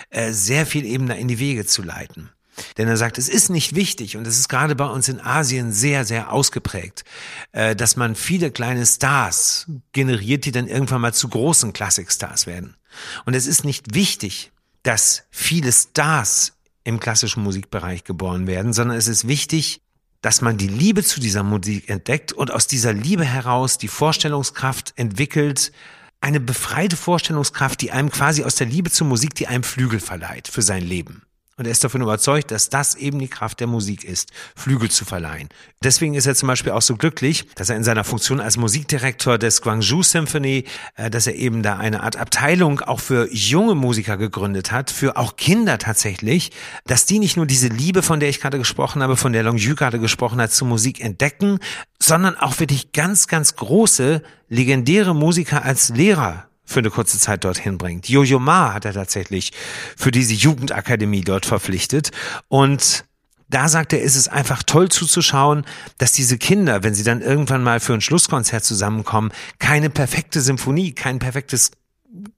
äh, 0.08 0.32
sehr 0.32 0.66
viel 0.66 0.84
eben 0.84 1.06
da 1.06 1.14
in 1.14 1.28
die 1.28 1.38
Wege 1.38 1.66
zu 1.66 1.82
leiten. 1.82 2.30
Denn 2.76 2.88
er 2.88 2.96
sagt, 2.96 3.18
es 3.18 3.28
ist 3.28 3.50
nicht 3.50 3.74
wichtig, 3.74 4.16
und 4.16 4.26
es 4.26 4.38
ist 4.38 4.48
gerade 4.48 4.74
bei 4.74 4.86
uns 4.86 5.08
in 5.08 5.20
Asien 5.20 5.72
sehr, 5.72 6.04
sehr 6.04 6.32
ausgeprägt, 6.32 7.04
äh, 7.52 7.76
dass 7.76 7.96
man 7.96 8.14
viele 8.14 8.50
kleine 8.50 8.84
Stars 8.86 9.66
generiert, 9.92 10.44
die 10.44 10.52
dann 10.52 10.66
irgendwann 10.66 11.00
mal 11.00 11.14
zu 11.14 11.28
großen 11.28 11.72
Klassikstars 11.72 12.46
werden. 12.46 12.76
Und 13.24 13.34
es 13.34 13.46
ist 13.46 13.64
nicht 13.64 13.94
wichtig, 13.94 14.52
dass 14.82 15.24
viele 15.30 15.72
Stars 15.72 16.54
im 16.84 17.00
klassischen 17.00 17.42
Musikbereich 17.42 18.04
geboren 18.04 18.46
werden, 18.46 18.72
sondern 18.72 18.96
es 18.96 19.08
ist 19.08 19.28
wichtig, 19.28 19.82
dass 20.22 20.40
man 20.42 20.58
die 20.58 20.68
Liebe 20.68 21.02
zu 21.02 21.20
dieser 21.20 21.42
Musik 21.42 21.88
entdeckt 21.88 22.32
und 22.32 22.50
aus 22.50 22.66
dieser 22.66 22.92
Liebe 22.92 23.24
heraus 23.24 23.78
die 23.78 23.88
Vorstellungskraft 23.88 24.92
entwickelt, 24.96 25.72
eine 26.20 26.40
befreite 26.40 26.96
Vorstellungskraft, 26.96 27.80
die 27.80 27.92
einem 27.92 28.10
quasi 28.10 28.44
aus 28.44 28.56
der 28.56 28.66
Liebe 28.66 28.90
zur 28.90 29.06
Musik, 29.06 29.34
die 29.34 29.46
einem 29.46 29.62
Flügel 29.62 30.00
verleiht 30.00 30.48
für 30.48 30.62
sein 30.62 30.82
Leben. 30.82 31.22
Und 31.60 31.66
er 31.66 31.72
ist 31.72 31.84
davon 31.84 32.00
überzeugt, 32.00 32.52
dass 32.52 32.70
das 32.70 32.94
eben 32.94 33.18
die 33.18 33.28
Kraft 33.28 33.60
der 33.60 33.66
Musik 33.66 34.02
ist, 34.02 34.30
Flügel 34.56 34.90
zu 34.90 35.04
verleihen. 35.04 35.50
Deswegen 35.84 36.14
ist 36.14 36.24
er 36.24 36.34
zum 36.34 36.46
Beispiel 36.46 36.72
auch 36.72 36.80
so 36.80 36.96
glücklich, 36.96 37.46
dass 37.54 37.68
er 37.68 37.76
in 37.76 37.84
seiner 37.84 38.02
Funktion 38.02 38.40
als 38.40 38.56
Musikdirektor 38.56 39.36
des 39.36 39.60
Guangzhou 39.60 40.02
Symphony, 40.02 40.64
äh, 40.96 41.10
dass 41.10 41.26
er 41.26 41.34
eben 41.34 41.62
da 41.62 41.76
eine 41.76 42.02
Art 42.02 42.16
Abteilung 42.16 42.80
auch 42.80 43.00
für 43.00 43.28
junge 43.30 43.74
Musiker 43.74 44.16
gegründet 44.16 44.72
hat, 44.72 44.90
für 44.90 45.18
auch 45.18 45.36
Kinder 45.36 45.76
tatsächlich, 45.76 46.50
dass 46.86 47.04
die 47.04 47.18
nicht 47.18 47.36
nur 47.36 47.44
diese 47.44 47.68
Liebe, 47.68 48.00
von 48.00 48.20
der 48.20 48.30
ich 48.30 48.40
gerade 48.40 48.56
gesprochen 48.56 49.02
habe, 49.02 49.18
von 49.18 49.34
der 49.34 49.42
Long 49.42 49.58
Yu 49.58 49.74
gerade 49.74 49.98
gesprochen 49.98 50.40
hat, 50.40 50.52
zur 50.52 50.66
Musik 50.66 51.04
entdecken, 51.04 51.58
sondern 51.98 52.38
auch 52.38 52.58
wirklich 52.58 52.92
ganz, 52.92 53.26
ganz 53.26 53.54
große, 53.56 54.22
legendäre 54.48 55.14
Musiker 55.14 55.62
als 55.62 55.90
Lehrer 55.90 56.49
für 56.70 56.78
eine 56.78 56.90
kurze 56.90 57.18
Zeit 57.18 57.44
dorthin 57.44 57.78
bringt. 57.78 58.08
Jojo 58.08 58.38
Ma 58.38 58.72
hat 58.72 58.84
er 58.84 58.92
tatsächlich 58.92 59.52
für 59.96 60.10
diese 60.10 60.34
Jugendakademie 60.34 61.22
dort 61.22 61.46
verpflichtet 61.46 62.10
und 62.48 63.04
da 63.48 63.68
sagt 63.68 63.92
er, 63.92 64.00
ist 64.00 64.14
es 64.14 64.28
einfach 64.28 64.62
toll 64.62 64.90
zuzuschauen, 64.90 65.64
dass 65.98 66.12
diese 66.12 66.38
Kinder, 66.38 66.84
wenn 66.84 66.94
sie 66.94 67.02
dann 67.02 67.20
irgendwann 67.20 67.64
mal 67.64 67.80
für 67.80 67.94
ein 67.94 68.00
Schlusskonzert 68.00 68.64
zusammenkommen, 68.64 69.32
keine 69.58 69.90
perfekte 69.90 70.40
Symphonie, 70.40 70.92
kein 70.92 71.18
perfektes 71.18 71.72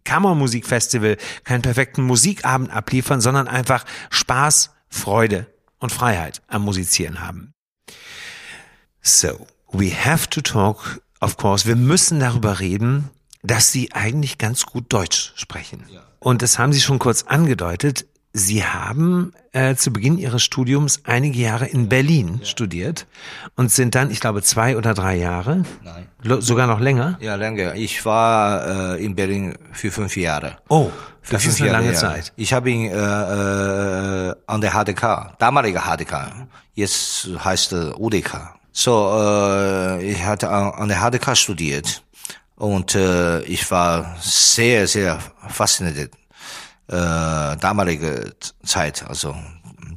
Kammermusikfestival, 0.05 1.19
keinen 1.45 1.61
perfekten 1.61 2.03
Musikabend 2.03 2.71
abliefern, 2.71 3.21
sondern 3.21 3.47
einfach 3.47 3.85
Spaß, 4.09 4.71
Freude 4.89 5.47
und 5.79 5.93
Freiheit 5.93 6.41
am 6.49 6.63
Musizieren 6.63 7.21
haben. 7.21 7.53
So, 9.03 9.47
we 9.71 9.91
have 9.91 10.31
to 10.31 10.41
talk, 10.41 11.03
of 11.21 11.37
course, 11.37 11.67
wir 11.67 11.77
müssen 11.77 12.21
darüber 12.21 12.61
reden, 12.61 13.11
dass 13.43 13.73
Sie 13.73 13.93
eigentlich 13.93 14.39
ganz 14.39 14.67
gut 14.67 14.93
Deutsch 14.93 15.33
sprechen. 15.37 15.85
Ja. 15.89 16.01
Und 16.19 16.43
das 16.43 16.59
haben 16.59 16.73
Sie 16.73 16.81
schon 16.81 16.99
kurz 16.99 17.25
angedeutet. 17.25 18.07
Sie 18.35 18.65
haben 18.65 19.33
äh, 19.53 19.75
zu 19.75 19.93
Beginn 19.93 20.17
Ihres 20.17 20.43
Studiums 20.43 21.03
einige 21.05 21.39
Jahre 21.39 21.67
in 21.67 21.91
Berlin 21.91 22.39
ja. 22.41 22.47
studiert 22.47 23.07
und 23.57 23.71
sind 23.71 23.95
dann, 23.95 24.11
ich 24.11 24.21
glaube, 24.21 24.43
zwei 24.43 24.79
oder 24.79 24.95
drei 24.95 25.17
Jahre, 25.17 25.65
Nein. 25.83 26.41
sogar 26.41 26.67
noch 26.67 26.81
länger. 26.81 27.19
Ja, 27.21 27.35
länger. 27.35 27.75
Ich 27.75 28.07
war 28.07 28.95
äh, 28.95 29.05
in 29.05 29.15
Berlin 29.15 29.59
für 29.73 29.91
fünf 29.91 30.17
Jahre. 30.17 30.57
Oh, 30.69 30.91
für 31.21 31.35
das 31.35 31.45
ist 31.45 31.61
eine 31.61 31.71
Jahre, 31.71 31.85
lange 31.85 31.95
Zeit. 31.95 32.33
Ich 32.37 32.55
habe 32.55 32.71
ihn 32.71 32.87
äh, 32.87 32.95
äh, 32.95 34.35
an 34.47 34.61
der 34.63 34.71
HDK, 34.73 35.37
damalige 35.39 35.81
HDK, 35.81 36.49
jetzt 36.73 37.29
heißt 37.45 37.73
äh, 37.73 37.93
UDK. 37.99 38.55
So, 38.73 39.13
äh, 39.15 40.11
ich 40.11 40.25
hatte 40.25 40.49
an, 40.49 40.73
an 40.73 40.89
der 40.89 41.01
HDK 41.01 41.37
studiert 41.37 42.03
und 42.63 42.95
äh, 42.95 43.43
ich 43.43 43.69
war 43.73 44.17
sehr, 44.21 44.87
sehr 44.87 45.19
fasziniert. 45.49 46.15
Äh, 46.87 47.57
damalige 47.57 48.37
Zeit, 48.63 49.05
also 49.09 49.35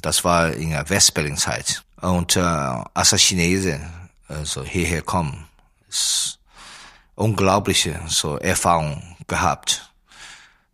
das 0.01 0.23
war 0.23 0.51
in 0.51 0.71
der 0.71 0.89
Westberlin-Zeit. 0.89 1.83
Und 2.01 2.35
äh, 2.35 2.39
als 2.39 3.15
Chinese 3.17 3.79
also 4.27 4.63
hierher 4.63 5.03
kommen, 5.03 5.45
ist 5.87 6.39
unglaubliche 7.13 7.99
so 8.07 8.39
Erfahrung 8.39 9.15
gehabt 9.27 9.93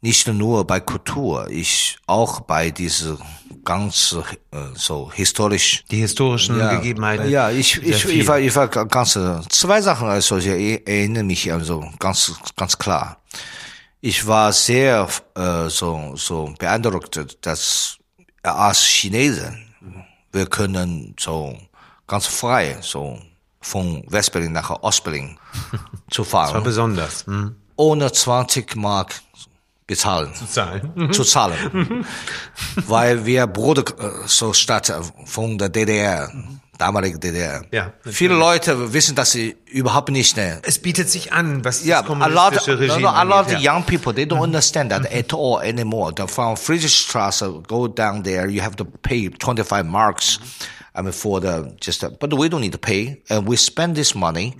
nicht 0.01 0.27
nur 0.27 0.65
bei 0.65 0.79
Kultur, 0.79 1.47
ich 1.49 1.97
auch 2.07 2.41
bei 2.41 2.71
diese 2.71 3.19
ganz 3.63 4.17
äh, 4.51 4.57
so 4.73 5.11
historisch 5.13 5.83
die 5.91 5.97
historischen 5.97 6.57
ja, 6.57 6.75
Gegebenheiten. 6.75 7.29
Ja, 7.29 7.51
ich 7.51 7.81
ich, 7.83 8.05
ich 8.05 8.27
war 8.27 8.39
ich 8.39 8.55
war 8.55 8.67
ganz 8.67 9.17
zwei 9.49 9.81
Sachen 9.81 10.07
also 10.07 10.37
ich 10.37 10.47
erinnere 10.47 11.23
mich 11.23 11.51
also 11.53 11.85
ganz 11.99 12.33
ganz 12.55 12.77
klar. 12.77 13.17
Ich 13.99 14.25
war 14.25 14.51
sehr 14.51 15.07
äh, 15.35 15.69
so 15.69 16.13
so 16.15 16.51
beeindruckt, 16.57 17.37
dass 17.41 17.97
als 18.41 18.83
Chinesen 18.83 19.67
wir 20.31 20.47
können 20.47 21.15
so 21.19 21.55
ganz 22.07 22.25
frei 22.25 22.77
so 22.81 23.19
von 23.61 24.03
Westberlin 24.07 24.51
nach 24.51 24.71
Ostberlin 24.81 25.37
zu 26.09 26.23
fahren. 26.23 26.47
Das 26.47 26.53
war 26.55 26.61
besonders. 26.61 27.27
Hm. 27.27 27.55
Ohne 27.75 28.11
20 28.11 28.75
Mark 28.75 29.21
bezahlen. 29.91 30.33
Zu 30.33 30.45
zahlen. 30.45 31.11
Zu 31.11 31.23
zahlen. 31.23 32.05
Weil 32.87 33.25
wir 33.25 33.45
Bruder, 33.47 33.83
äh, 33.99 34.25
so 34.25 34.53
statt 34.53 34.91
von 35.25 35.57
der 35.57 35.67
DDR, 35.67 36.31
damalige 36.77 37.19
DDR. 37.19 37.61
Ja, 37.71 37.93
Viele 38.05 38.35
Leute 38.35 38.93
wissen 38.93 39.15
dass 39.15 39.31
sie 39.31 39.57
überhaupt 39.65 40.09
nicht. 40.09 40.37
Ne. 40.37 40.61
Es 40.63 40.79
bietet 40.79 41.09
sich 41.09 41.33
an, 41.33 41.65
was 41.65 41.85
yeah, 41.85 41.99
das 41.99 42.07
kommunistische 42.07 42.71
a 42.71 42.73
lot, 42.73 42.79
Regime 42.79 43.01
no, 43.01 43.11
no, 43.11 43.17
A 43.17 43.23
lot 43.23 43.53
of 43.53 43.59
young 43.61 43.83
people, 43.83 44.13
they 44.13 44.25
don't 44.25 44.41
understand 44.41 44.91
that 44.91 45.05
at 45.11 45.33
all 45.33 45.59
anymore. 45.61 46.13
The, 46.15 46.27
from 46.27 46.55
Friedrichstraße, 46.55 47.67
go 47.67 47.87
down 47.87 48.23
there, 48.23 48.47
you 48.49 48.61
have 48.61 48.75
to 48.77 48.85
pay 48.85 49.29
25 49.29 49.85
marks. 49.85 50.39
I 50.95 51.01
mean, 51.01 51.13
for 51.13 51.41
the 51.41 51.75
just, 51.79 52.03
uh, 52.03 52.09
but 52.19 52.33
we 52.33 52.49
don't 52.49 52.61
need 52.61 52.73
to 52.73 52.77
pay, 52.77 53.21
and 53.29 53.47
we 53.47 53.57
spend 53.57 53.95
this 53.95 54.15
money. 54.15 54.55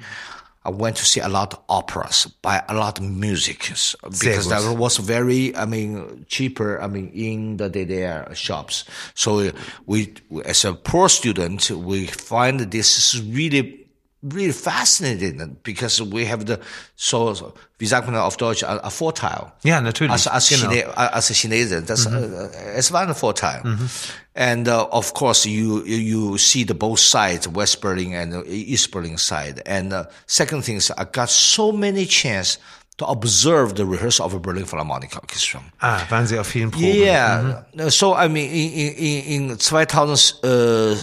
I 0.63 0.69
went 0.69 0.97
to 0.97 1.05
see 1.05 1.19
a 1.19 1.27
lot 1.27 1.53
of 1.55 1.59
operas 1.69 2.25
by 2.41 2.63
a 2.69 2.75
lot 2.75 2.99
of 2.99 3.03
music 3.03 3.59
because 3.61 4.47
that 4.49 4.77
was 4.77 4.97
very, 4.97 5.55
I 5.55 5.65
mean, 5.65 6.25
cheaper. 6.29 6.79
I 6.79 6.85
mean, 6.85 7.09
in 7.15 7.57
the 7.57 7.67
DDR 7.67 8.29
uh, 8.29 8.33
shops. 8.35 8.85
So 9.15 9.51
we, 9.87 10.13
as 10.45 10.63
a 10.63 10.73
poor 10.73 11.09
student, 11.09 11.71
we 11.71 12.05
find 12.05 12.59
this 12.59 13.15
is 13.15 13.21
really 13.23 13.80
really 14.23 14.53
fascinating 14.53 15.57
because 15.63 16.01
we 16.01 16.25
have 16.25 16.45
the 16.45 16.59
so 16.95 17.53
wie 17.79 17.87
sagt 17.87 18.07
man 18.07 18.15
auf 18.15 18.37
Deutsch 18.37 18.63
a, 18.63 18.89
Vorteil. 18.89 19.51
Ja, 19.63 19.81
natürlich. 19.81 20.11
Als, 20.11 20.27
als, 20.27 20.49
genau. 20.49 20.69
Chine, 20.69 20.97
als 20.97 21.27
Chinese, 21.29 21.81
das, 21.81 22.07
mhm. 22.07 22.17
äh, 22.17 22.73
es 22.75 22.91
war 22.91 23.01
ein 23.01 23.15
Vorteil. 23.15 23.61
Mhm. 23.63 23.89
And 24.35 24.67
uh, 24.67 24.87
of 24.91 25.13
course, 25.13 25.49
you 25.49 25.83
you 25.85 26.37
see 26.37 26.63
the 26.63 26.75
both 26.75 26.99
sides, 26.99 27.47
West 27.53 27.81
Berlin 27.81 28.13
and 28.13 28.45
East 28.47 28.91
Berlin 28.91 29.17
side. 29.17 29.63
And 29.65 29.91
uh, 29.93 30.05
second 30.27 30.63
thing 30.63 30.77
is, 30.77 30.91
I 30.91 31.05
got 31.11 31.29
so 31.29 31.71
many 31.71 32.05
chance 32.05 32.59
to 32.97 33.07
observe 33.07 33.73
the 33.75 33.85
rehearsal 33.85 34.27
of 34.27 34.35
a 34.35 34.39
Berlin 34.39 34.65
Philharmonic 34.65 35.15
Orchestra. 35.15 35.61
Ah, 35.81 36.01
waren 36.09 36.27
Sie 36.27 36.37
auf 36.37 36.47
vielen 36.47 36.69
Proben? 36.69 36.85
Yeah. 36.85 37.65
Mhm. 37.73 37.89
So 37.89 38.15
I 38.15 38.29
mean, 38.29 38.51
in 38.51 38.93
in, 38.93 39.49
in 39.49 39.59
2000. 39.59 40.43
Uh, 40.43 40.95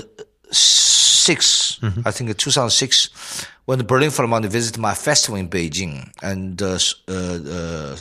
six, 1.28 1.78
mm-hmm. 1.82 2.08
I 2.08 2.10
think 2.10 2.34
2006, 2.34 3.46
when 3.66 3.76
the 3.76 3.84
Berlin 3.84 4.10
Philharmonic 4.10 4.50
visited 4.50 4.80
my 4.80 4.94
festival 4.94 5.36
in 5.36 5.50
Beijing, 5.50 6.08
and 6.22 6.56
uh, 6.62 6.78
uh, 7.06 7.96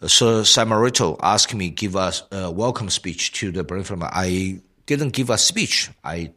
uh, 0.00 0.08
Sir 0.08 0.44
Simon 0.44 0.78
Rattle 0.78 1.20
asked 1.22 1.54
me 1.54 1.68
give 1.68 1.94
us 1.94 2.22
a 2.32 2.50
welcome 2.50 2.88
speech 2.88 3.32
to 3.32 3.52
the 3.52 3.62
Berlin 3.64 3.84
Philharmonic. 3.84 4.16
I 4.16 4.60
didn't 4.86 5.12
give 5.12 5.28
a 5.28 5.36
speech. 5.36 5.90
I 6.02 6.32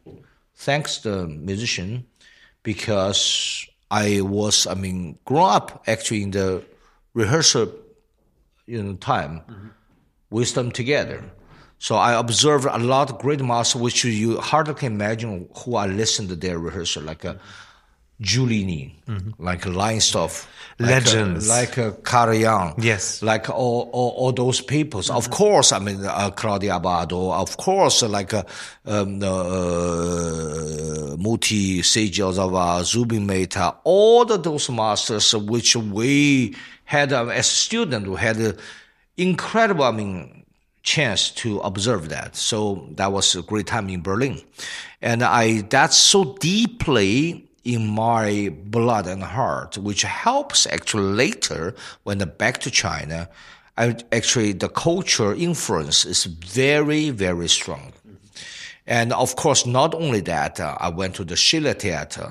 thanks 0.54 0.98
the 0.98 1.26
musician 1.26 2.04
because 2.62 3.64
I 3.90 4.20
was, 4.20 4.66
I 4.66 4.74
mean, 4.74 5.16
grown 5.24 5.48
up 5.48 5.84
actually 5.88 6.24
in 6.24 6.32
the 6.32 6.62
rehearsal, 7.14 7.72
you 8.66 8.82
know, 8.82 9.00
time 9.00 9.40
mm-hmm. 9.48 9.68
with 10.28 10.52
them 10.52 10.72
together. 10.72 11.24
So 11.78 11.94
I 11.96 12.18
observed 12.18 12.64
a 12.66 12.78
lot 12.78 13.10
of 13.10 13.18
great 13.18 13.40
masters, 13.40 13.80
which 13.80 14.04
you 14.04 14.40
hardly 14.40 14.74
can 14.74 14.92
imagine 14.92 15.48
who 15.64 15.76
I 15.76 15.86
listened 15.86 16.28
to 16.30 16.36
their 16.36 16.58
rehearsal, 16.58 17.04
like 17.04 17.24
uh, 17.24 17.34
Giulini, 18.20 18.94
like 19.38 19.62
Leinsdorf, 19.62 20.48
Legends. 20.80 21.48
like 21.48 21.78
uh, 21.78 21.82
like 21.84 21.92
uh, 21.94 22.00
Karajan, 22.02 22.74
Yes. 22.82 23.22
like 23.22 23.48
all, 23.48 23.88
all, 23.92 24.10
all 24.16 24.32
those 24.32 24.60
peoples. 24.60 25.08
Of 25.08 25.30
course, 25.30 25.70
I 25.70 25.78
mean 25.78 26.04
uh, 26.04 26.30
Claudio 26.32 26.80
Abbado. 26.80 27.32
Of 27.32 27.56
course, 27.56 28.02
like 28.02 28.34
uh, 28.34 28.42
um, 28.84 29.22
uh, 29.22 31.16
Muti 31.16 31.80
Seiji 31.82 32.22
Ozawa, 32.24 32.82
Zubin 32.84 33.24
Mehta, 33.26 33.76
all 33.84 34.22
of 34.30 34.42
those 34.42 34.68
masters 34.70 35.32
which 35.34 35.76
we 35.76 36.56
had 36.84 37.12
uh, 37.12 37.26
as 37.26 37.46
a 37.46 37.50
student, 37.50 38.08
we 38.08 38.16
had 38.16 38.40
uh, 38.40 38.52
incredible. 39.16 39.84
I 39.84 39.92
mean 39.92 40.37
chance 40.88 41.30
to 41.42 41.60
observe 41.60 42.08
that. 42.08 42.34
So 42.34 42.88
that 42.96 43.12
was 43.12 43.36
a 43.36 43.42
great 43.42 43.66
time 43.66 43.88
in 43.90 44.00
Berlin. 44.02 44.40
And 45.02 45.22
I, 45.22 45.62
that's 45.62 45.96
so 45.96 46.36
deeply 46.40 47.44
in 47.64 47.86
my 47.86 48.50
blood 48.64 49.06
and 49.06 49.22
heart, 49.22 49.76
which 49.76 50.02
helps 50.02 50.66
actually 50.66 51.12
later 51.24 51.74
when 52.04 52.22
I 52.22 52.24
back 52.24 52.58
to 52.64 52.70
China. 52.70 53.28
I 53.76 53.96
actually, 54.12 54.54
the 54.54 54.70
culture 54.70 55.34
influence 55.34 56.04
is 56.04 56.24
very, 56.24 57.10
very 57.10 57.48
strong. 57.48 57.92
And 58.86 59.12
of 59.12 59.36
course, 59.36 59.66
not 59.66 59.94
only 59.94 60.22
that, 60.22 60.58
uh, 60.58 60.76
I 60.80 60.88
went 60.88 61.14
to 61.16 61.24
the 61.24 61.36
Schiller 61.36 61.74
Theater 61.74 62.30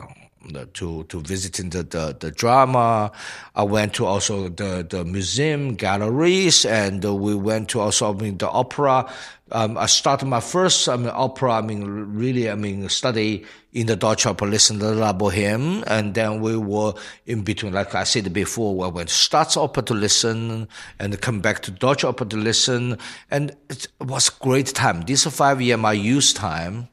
to 0.73 1.03
to 1.03 1.19
visiting 1.21 1.69
the, 1.69 1.83
the, 1.83 2.15
the 2.19 2.31
drama. 2.31 3.11
I 3.55 3.63
went 3.63 3.93
to 3.95 4.05
also 4.05 4.49
the, 4.49 4.85
the 4.87 5.03
museum 5.03 5.75
galleries, 5.75 6.65
and 6.65 7.05
uh, 7.05 7.13
we 7.13 7.35
went 7.35 7.69
to 7.69 7.79
also 7.79 8.13
I 8.13 8.17
mean 8.17 8.37
the 8.37 8.49
opera. 8.49 9.11
Um, 9.51 9.77
I 9.77 9.85
started 9.85 10.25
my 10.25 10.39
first 10.39 10.87
I 10.89 10.97
mean 10.97 11.11
opera. 11.13 11.53
I 11.53 11.61
mean 11.61 11.85
really 11.85 12.49
I 12.49 12.55
mean 12.55 12.87
study 12.89 13.45
in 13.73 13.85
the 13.87 13.95
Deutsche 13.95 14.25
Oper, 14.25 14.49
listen 14.49 14.79
to 14.79 14.91
La 14.91 15.13
Boheme, 15.13 15.83
and 15.85 16.15
then 16.15 16.41
we 16.41 16.57
were 16.57 16.93
in 17.25 17.43
between. 17.43 17.73
Like 17.73 17.93
I 17.93 18.05
said 18.05 18.31
before, 18.33 18.75
we 18.75 18.87
went 18.89 19.09
to 19.09 19.15
Staatsoper 19.15 19.85
to 19.85 19.93
listen, 19.93 20.67
and 20.99 21.21
come 21.21 21.41
back 21.41 21.61
to 21.63 21.71
Deutsche 21.71 22.03
Oper 22.03 22.27
to 22.29 22.37
listen, 22.37 22.97
and 23.29 23.55
it 23.69 23.87
was 23.99 24.29
great 24.29 24.67
time. 24.67 25.01
This 25.01 25.25
five 25.25 25.61
year 25.61 25.77
my 25.77 25.93
youth 25.93 26.33
time 26.33 26.89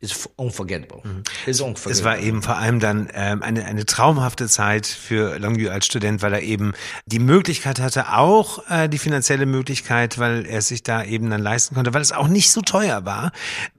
is 0.00 0.28
unforgettable. 0.36 1.02
Is 1.46 1.60
unforgettable. 1.60 1.92
Es 1.92 2.04
war 2.04 2.18
eben 2.18 2.42
vor 2.42 2.56
allem 2.56 2.78
dann 2.78 3.08
ähm, 3.14 3.42
eine, 3.42 3.64
eine 3.64 3.84
traumhafte 3.84 4.46
Zeit 4.46 4.86
für 4.86 5.40
Longyu 5.40 5.70
als 5.70 5.86
Student, 5.86 6.22
weil 6.22 6.34
er 6.34 6.42
eben 6.42 6.72
die 7.06 7.18
Möglichkeit 7.18 7.80
hatte, 7.80 8.12
auch 8.12 8.62
äh, 8.70 8.88
die 8.88 8.98
finanzielle 8.98 9.44
Möglichkeit, 9.44 10.18
weil 10.18 10.46
er 10.46 10.62
sich 10.62 10.84
da 10.84 11.02
eben 11.02 11.30
dann 11.30 11.42
leisten 11.42 11.74
konnte, 11.74 11.94
weil 11.94 12.02
es 12.02 12.12
auch 12.12 12.28
nicht 12.28 12.52
so 12.52 12.60
teuer 12.60 13.04
war, 13.06 13.32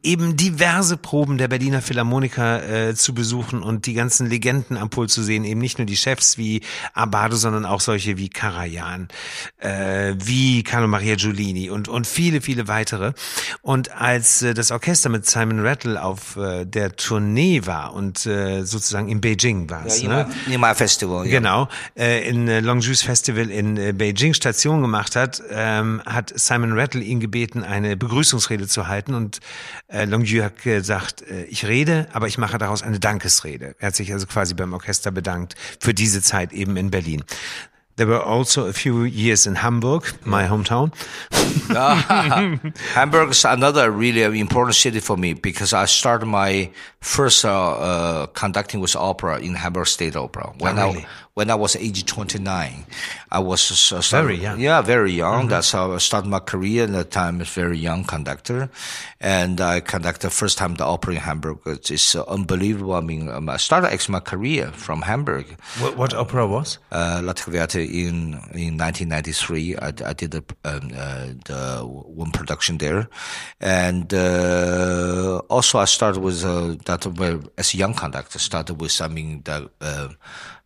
eben 0.04 0.36
diverse 0.36 0.98
Proben 0.98 1.38
der 1.38 1.48
Berliner 1.48 1.82
Philharmoniker 1.82 2.90
äh, 2.90 2.96
zu 2.96 3.14
besuchen 3.14 3.64
und 3.64 3.86
die 3.86 3.94
ganzen 3.94 4.28
Legenden 4.28 4.76
am 4.76 4.90
Pult 4.90 5.12
zu 5.12 5.24
sehen, 5.24 5.46
eben 5.46 5.62
nicht 5.62 5.78
nur 5.78 5.86
die 5.86 5.96
Chefs 5.96 6.38
wie 6.38 6.62
Abado, 6.94 7.38
sondern 7.38 7.66
auch 7.66 7.80
solche 7.80 8.18
wie 8.18 8.28
Karajan, 8.28 9.08
äh, 9.60 10.16
wie 10.18 10.64
Carlo 10.64 10.90
Maria 10.90 11.16
Giulini 11.16 11.70
und, 11.70 11.88
und 11.88 12.08
viele, 12.08 12.42
viele 12.42 12.68
weitere. 12.68 13.14
Und 13.62 13.92
als 13.94 14.42
äh, 14.42 14.54
das 14.54 14.72
Orchester 14.72 15.08
mit 15.08 15.26
Simon 15.26 15.66
Rattle 15.66 16.09
auf 16.10 16.36
äh, 16.38 16.66
der 16.66 16.96
Tournee 16.96 17.66
war 17.66 17.94
und 17.94 18.26
äh, 18.26 18.64
sozusagen 18.64 19.10
in 19.10 19.22
Beijing 19.22 19.70
war 19.70 19.86
es, 19.86 20.02
Ja, 20.02 20.10
ne? 20.10 20.30
Nima 20.48 20.74
Festival. 20.74 21.26
Ja. 21.26 21.40
Genau, 21.40 21.68
äh, 21.98 22.28
in 22.28 22.48
äh, 22.48 22.60
Longjuice 22.60 23.02
Festival 23.02 23.50
in 23.50 23.78
äh, 23.78 23.94
Beijing 23.94 24.34
Station 24.34 24.82
gemacht 24.82 25.16
hat, 25.16 25.42
ähm, 25.50 26.02
hat 26.06 26.32
Simon 26.36 26.78
Rattle 26.78 27.02
ihn 27.02 27.20
gebeten, 27.20 27.64
eine 27.64 27.96
Begrüßungsrede 27.96 28.68
zu 28.68 28.88
halten 28.88 29.14
und 29.14 29.40
äh, 29.88 30.06
Longju 30.06 30.44
hat 30.44 30.62
gesagt, 30.62 31.22
äh, 31.22 31.44
ich 31.46 31.66
rede, 31.66 32.08
aber 32.14 32.28
ich 32.28 32.38
mache 32.38 32.58
daraus 32.58 32.84
eine 32.84 33.00
Dankesrede. 33.00 33.76
Er 33.80 33.88
hat 33.88 33.96
sich 33.96 34.12
also 34.14 34.28
quasi 34.28 34.54
beim 34.54 34.74
Orchester 34.74 35.12
bedankt 35.12 35.56
für 35.80 35.94
diese 35.94 36.22
Zeit 36.22 36.54
eben 36.54 36.78
in 36.78 36.92
Berlin. 36.92 37.24
There 38.00 38.08
were 38.08 38.22
also 38.22 38.68
a 38.68 38.72
few 38.72 39.04
years 39.04 39.46
in 39.46 39.56
Hamburg, 39.56 40.06
my 40.26 40.48
hometown. 40.48 40.94
Hamburg 42.94 43.32
is 43.32 43.44
another 43.44 43.92
really 43.92 44.40
important 44.40 44.76
city 44.76 45.02
for 45.02 45.18
me 45.18 45.34
because 45.34 45.74
I 45.74 45.84
started 45.84 46.28
my 46.28 46.72
first 47.02 47.44
uh, 47.44 47.72
uh, 47.72 48.26
conducting 48.28 48.80
with 48.80 48.96
opera 48.96 49.40
in 49.40 49.54
Hamburg 49.54 49.88
State 49.88 50.16
Opera 50.16 50.54
when 50.60 50.78
really? 50.78 51.00
I 51.00 51.08
when 51.40 51.50
I 51.50 51.56
was 51.56 51.78
age 51.78 52.04
29. 52.06 52.86
I 53.32 53.40
was 53.40 53.62
uh, 53.94 54.02
started- 54.02 54.28
Very 54.28 54.40
young. 54.44 54.60
Yeah, 54.60 54.82
very 54.82 55.14
young. 55.14 55.48
That's 55.48 55.72
how 55.72 55.94
I 55.94 56.00
started 56.00 56.28
my 56.30 56.40
career. 56.40 56.84
At 56.84 56.92
that 56.92 57.12
time, 57.12 57.40
as 57.40 57.48
very 57.48 57.78
young 57.78 58.04
conductor, 58.04 58.70
and 59.22 59.62
I 59.62 59.80
conducted 59.80 60.32
first 60.32 60.58
time 60.58 60.76
the 60.76 60.84
opera 60.84 61.14
in 61.14 61.22
Hamburg. 61.22 61.60
It's, 61.66 61.92
it's 61.92 62.16
uh, 62.16 62.24
unbelievable. 62.28 62.94
I 62.94 63.00
mean, 63.02 63.30
um, 63.30 63.48
I 63.48 63.56
started 63.58 63.88
actually 63.94 64.14
my 64.20 64.20
career 64.20 64.72
from 64.74 65.02
Hamburg. 65.04 65.46
What, 65.80 65.96
what 65.96 66.14
opera 66.14 66.46
was? 66.46 66.78
uh, 66.92 67.22
La 67.24 67.32
Traviata 67.34 67.80
in 67.80 68.34
in 68.54 68.76
1993. 68.76 69.78
I, 69.78 69.88
I 69.88 70.14
did 70.14 70.32
the 70.32 70.44
um, 70.66 70.92
uh, 70.94 71.28
the 71.46 71.86
one 71.88 72.32
production 72.32 72.80
there, 72.80 73.08
and 73.62 74.12
uh, 74.14 75.38
also 75.50 75.80
I 75.80 75.86
started 75.86 76.20
with 76.22 76.44
uh, 76.44 76.76
that 76.86 77.08
uh, 77.08 77.40
as 77.58 77.74
a 77.74 77.78
young 77.78 77.94
conductor. 77.94 78.40
Started 78.40 78.82
with 78.82 79.00
I 79.00 79.08
mean 79.08 79.42
the. 79.46 79.70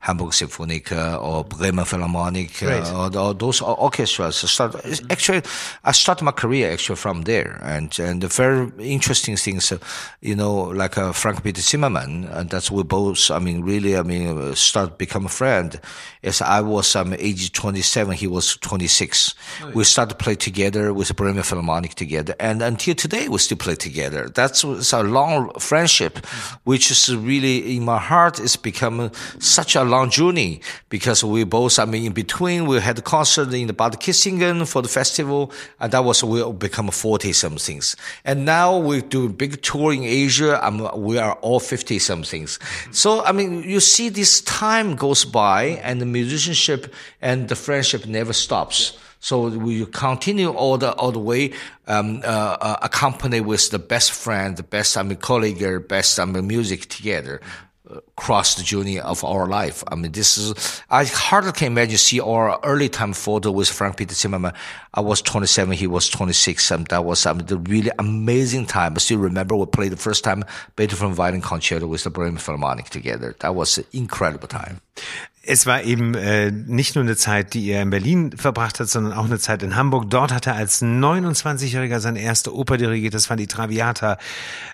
Uh, 0.03 0.13
Hamburg 0.13 0.33
Symphoniker 0.33 1.17
or 1.21 1.43
Bremen 1.43 1.85
Philharmonic, 1.85 2.61
uh, 2.63 2.93
or, 2.93 3.17
or 3.17 3.33
those 3.33 3.61
orchestras. 3.61 4.43
I 4.43 4.47
started, 4.47 5.01
actually, 5.09 5.41
I 5.83 5.91
started 5.93 6.25
my 6.25 6.31
career 6.31 6.71
actually 6.71 6.97
from 6.97 7.23
there, 7.23 7.59
and 7.63 7.99
and 7.99 8.21
the 8.21 8.27
very 8.27 8.71
interesting 8.79 9.37
things, 9.37 9.71
uh, 9.71 9.77
you 10.21 10.35
know, 10.35 10.53
like 10.53 10.97
uh, 10.97 11.13
Frank 11.13 11.43
Peter 11.43 11.61
Zimmermann, 11.61 12.25
and 12.25 12.49
that's 12.49 12.69
we 12.69 12.83
both. 12.83 13.31
I 13.31 13.39
mean, 13.39 13.63
really, 13.63 13.95
I 13.97 14.03
mean, 14.03 14.37
uh, 14.37 14.55
start 14.55 14.97
become 14.97 15.25
a 15.25 15.29
friend. 15.29 15.79
As 16.23 16.41
I 16.41 16.61
was 16.61 16.95
um, 16.95 17.13
age 17.13 17.51
twenty 17.51 17.81
seven, 17.81 18.13
he 18.13 18.27
was 18.27 18.57
twenty 18.57 18.87
six. 18.87 19.35
We 19.73 19.83
started 19.83 20.17
to 20.17 20.23
play 20.23 20.35
together 20.35 20.93
with 20.93 21.15
Bremen 21.15 21.43
Philharmonic 21.43 21.95
together, 21.95 22.35
and 22.39 22.61
until 22.61 22.95
today 22.95 23.27
we 23.29 23.37
still 23.39 23.57
play 23.57 23.75
together. 23.75 24.29
That's 24.29 24.63
a 24.93 25.03
long 25.03 25.51
friendship, 25.59 26.25
which 26.65 26.91
is 26.91 27.15
really 27.15 27.75
in 27.75 27.85
my 27.85 27.99
heart. 27.99 28.39
It's 28.39 28.55
become 28.55 29.11
such 29.39 29.75
a 29.75 29.83
long 29.93 30.09
journey 30.09 30.51
because 30.89 31.19
we 31.23 31.43
both, 31.45 31.77
I 31.83 31.85
mean, 31.85 32.03
in 32.09 32.13
between 32.13 32.59
we 32.69 32.79
had 32.87 32.97
a 32.97 33.05
concert 33.15 33.53
in 33.53 33.67
the 33.67 33.77
Bad 33.81 33.93
Kissingen 34.03 34.57
for 34.71 34.81
the 34.81 34.89
festival, 34.89 35.51
and 35.79 35.91
that 35.93 36.03
was 36.03 36.23
we 36.23 36.39
become 36.67 36.89
forty 36.91 37.33
somethings. 37.33 37.95
And 38.25 38.37
now 38.45 38.69
we 38.89 38.95
do 39.01 39.29
big 39.29 39.61
tour 39.61 39.93
in 39.93 40.03
Asia. 40.03 40.53
and 40.63 40.81
we 41.03 41.17
are 41.17 41.33
all 41.41 41.59
fifty 41.59 41.99
somethings. 41.99 42.59
So 42.91 43.23
I 43.23 43.31
mean, 43.31 43.63
you 43.63 43.79
see, 43.79 44.09
this 44.09 44.41
time 44.41 44.95
goes 44.95 45.25
by, 45.25 45.79
and 45.83 46.01
the 46.01 46.05
musicianship 46.05 46.93
and 47.21 47.47
the 47.49 47.55
friendship 47.55 48.05
never 48.05 48.33
stops. 48.33 48.97
So 49.19 49.47
we 49.47 49.85
continue 49.85 50.51
all 50.51 50.77
the 50.77 50.91
all 50.93 51.11
the 51.11 51.19
way, 51.19 51.53
um, 51.87 52.21
uh, 52.23 52.57
uh, 52.59 52.77
accompany 52.81 53.41
with 53.41 53.69
the 53.71 53.79
best 53.79 54.11
friend, 54.11 54.57
the 54.57 54.63
best 54.63 54.97
I 54.97 55.03
mean 55.03 55.17
colleague, 55.17 55.87
best 55.87 56.19
I 56.19 56.25
mean 56.25 56.47
music 56.47 56.89
together. 56.89 57.39
Across 58.17 58.55
the 58.55 58.63
journey 58.63 58.99
of 58.99 59.23
our 59.23 59.47
life. 59.47 59.83
I 59.87 59.95
mean, 59.95 60.11
this 60.11 60.37
is, 60.37 60.81
I 60.89 61.05
hardly 61.05 61.51
can 61.51 61.67
imagine 61.67 61.97
see 61.97 62.19
our 62.19 62.59
early 62.63 62.89
time 62.89 63.13
photo 63.13 63.51
with 63.51 63.69
Frank 63.69 63.97
Peter 63.97 64.13
Zimmermann. 64.13 64.53
I 64.93 65.01
was 65.01 65.21
27, 65.21 65.73
he 65.73 65.87
was 65.87 66.09
26, 66.09 66.71
and 66.71 66.87
that 66.87 67.05
was, 67.05 67.25
I 67.25 67.33
mean, 67.33 67.45
the 67.47 67.57
really 67.57 67.91
amazing 67.99 68.65
time. 68.65 68.93
I 68.95 68.99
still 68.99 69.19
remember 69.19 69.55
we 69.55 69.65
played 69.65 69.91
the 69.91 69.97
first 69.97 70.23
time 70.23 70.43
Beethoven 70.75 71.13
Violin 71.13 71.41
Concerto 71.41 71.87
with 71.87 72.03
the 72.03 72.09
Bremen 72.09 72.37
Philharmonic 72.37 72.89
together. 72.89 73.35
That 73.39 73.55
was 73.55 73.77
an 73.77 73.85
incredible 73.93 74.47
time. 74.47 74.81
Es 75.45 75.65
war 75.65 75.83
eben 75.83 76.15
äh, 76.15 76.51
nicht 76.51 76.95
nur 76.95 77.03
eine 77.03 77.17
Zeit, 77.17 77.53
die 77.53 77.67
er 77.67 77.81
in 77.81 77.89
Berlin 77.89 78.31
verbracht 78.37 78.79
hat, 78.79 78.87
sondern 78.87 79.11
auch 79.11 79.25
eine 79.25 79.39
Zeit 79.39 79.61
in 79.61 79.75
Hamburg. 79.75 80.09
Dort 80.09 80.31
hat 80.31 80.47
er 80.47 80.55
als 80.55 80.81
29-Jähriger 80.81 81.99
seine 81.99 82.21
erste 82.21 82.55
Oper 82.55 82.77
dirigiert. 82.77 83.13
Das 83.13 83.29
war 83.29 83.35
die 83.35 83.47
Traviata, 83.47 84.17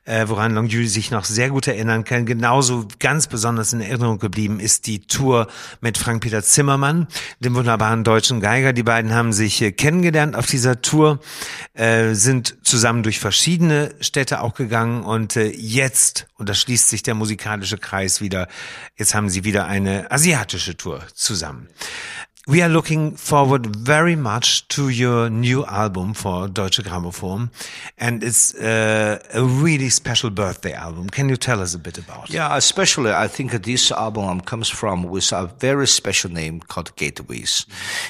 äh, 0.05 0.27
woran 0.27 0.53
Longju 0.53 0.85
sich 0.85 1.09
noch 1.09 1.25
sehr 1.25 1.49
gut 1.49 1.65
erinnern 1.65 2.03
kann. 2.03 2.27
Genauso 2.27 2.87
ganz 2.99 3.25
besonders 3.25 3.73
in 3.73 3.81
Erinnerung 3.81 4.19
geblieben 4.19 4.59
ist 4.59 4.85
die 4.85 4.99
Tour 4.99 5.47
mit 5.81 5.97
Frank-Peter 5.97 6.43
Zimmermann, 6.43 7.07
dem 7.39 7.55
wunderbaren 7.55 8.03
deutschen 8.03 8.39
Geiger. 8.39 8.71
Die 8.71 8.83
beiden 8.83 9.11
haben 9.11 9.33
sich 9.33 9.59
äh, 9.63 9.71
kennengelernt 9.71 10.35
auf 10.35 10.45
dieser 10.45 10.83
Tour, 10.83 11.19
äh, 11.73 12.13
sind 12.13 12.57
zusammen 12.61 13.01
durch 13.01 13.19
verschiedene 13.19 13.95
Städte 14.01 14.41
auch 14.41 14.53
gegangen 14.53 15.01
und 15.01 15.35
äh, 15.35 15.49
jetzt, 15.49 16.27
und 16.35 16.47
da 16.47 16.53
schließt 16.53 16.89
sich 16.89 17.01
der 17.01 17.15
musikalische 17.15 17.79
Kreis 17.79 18.21
wieder, 18.21 18.47
jetzt 18.97 19.15
haben 19.15 19.29
sie 19.29 19.43
wieder 19.43 19.65
eine 19.65 20.11
asiatische 20.11 20.58
Tour 20.67 21.01
zusammen. 21.15 21.67
We 22.49 22.63
are 22.63 22.69
looking 22.69 23.11
forward 23.11 23.75
very 23.75 24.15
much 24.15 24.67
to 24.69 24.89
your 24.89 25.29
new 25.29 25.63
album 25.65 26.15
for 26.15 26.47
Deutsche 26.47 26.81
Grammophon, 26.81 27.51
and 27.99 28.23
it's 28.23 28.55
uh, 28.55 29.19
a 29.35 29.43
really 29.43 29.89
special 29.89 30.31
birthday 30.31 30.73
album. 30.73 31.11
Can 31.11 31.29
you 31.29 31.37
tell 31.37 31.61
us 31.61 31.75
a 31.75 31.77
bit 31.77 31.99
about 31.99 32.29
it? 32.29 32.33
Yeah, 32.33 32.57
especially 32.57 33.11
I 33.11 33.27
think 33.27 33.51
this 33.51 33.91
album 33.91 34.41
comes 34.41 34.67
from 34.67 35.03
with 35.03 35.31
a 35.31 35.45
very 35.59 35.85
special 35.85 36.31
name 36.31 36.61
called 36.61 36.95
Gateways, 36.95 37.67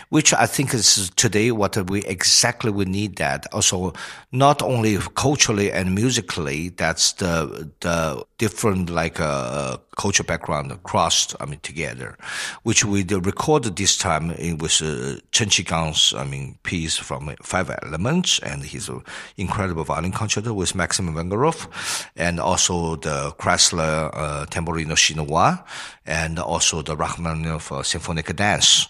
which 0.07 0.33
I 0.33 0.45
think 0.45 0.73
is 0.73 1.11
today 1.17 1.51
what 1.51 1.75
we 1.89 2.05
exactly 2.05 2.71
we 2.71 2.85
need 2.85 3.17
that. 3.17 3.45
Also, 3.51 3.91
not 4.31 4.61
only 4.61 4.99
culturally 5.15 5.69
and 5.69 5.95
musically, 5.95 6.69
that's 6.69 7.11
the 7.13 7.69
the 7.81 8.23
different 8.39 8.89
like 8.89 9.19
uh, 9.19 9.77
culture 9.97 10.23
background 10.23 10.71
crossed, 10.83 11.35
I 11.39 11.45
mean, 11.45 11.59
together, 11.61 12.17
which 12.63 12.83
we 12.83 13.03
recorded 13.03 13.75
this 13.75 13.97
time 13.97 14.31
in, 14.31 14.57
with 14.57 14.81
uh, 14.81 15.19
Chen 15.31 15.49
Qigang's, 15.49 16.13
I 16.13 16.23
mean, 16.23 16.57
piece 16.63 16.97
from 16.97 17.35
Five 17.43 17.69
Elements 17.83 18.39
and 18.39 18.63
his 18.63 18.89
incredible 19.37 19.83
violin 19.83 20.13
concerto 20.13 20.53
with 20.53 20.73
Maxim 20.73 21.13
Vengerov, 21.13 21.67
and 22.15 22.39
also 22.39 22.95
the 22.95 23.35
Kreisler 23.37 24.09
uh, 24.13 24.45
Tamburino 24.47 24.95
Chinois, 24.95 25.61
and 26.09 26.39
also 26.39 26.81
the 26.81 26.97
Rachmaninoff 26.97 27.71
uh, 27.71 27.83
Symphonic 27.83 28.35
Dance. 28.35 28.87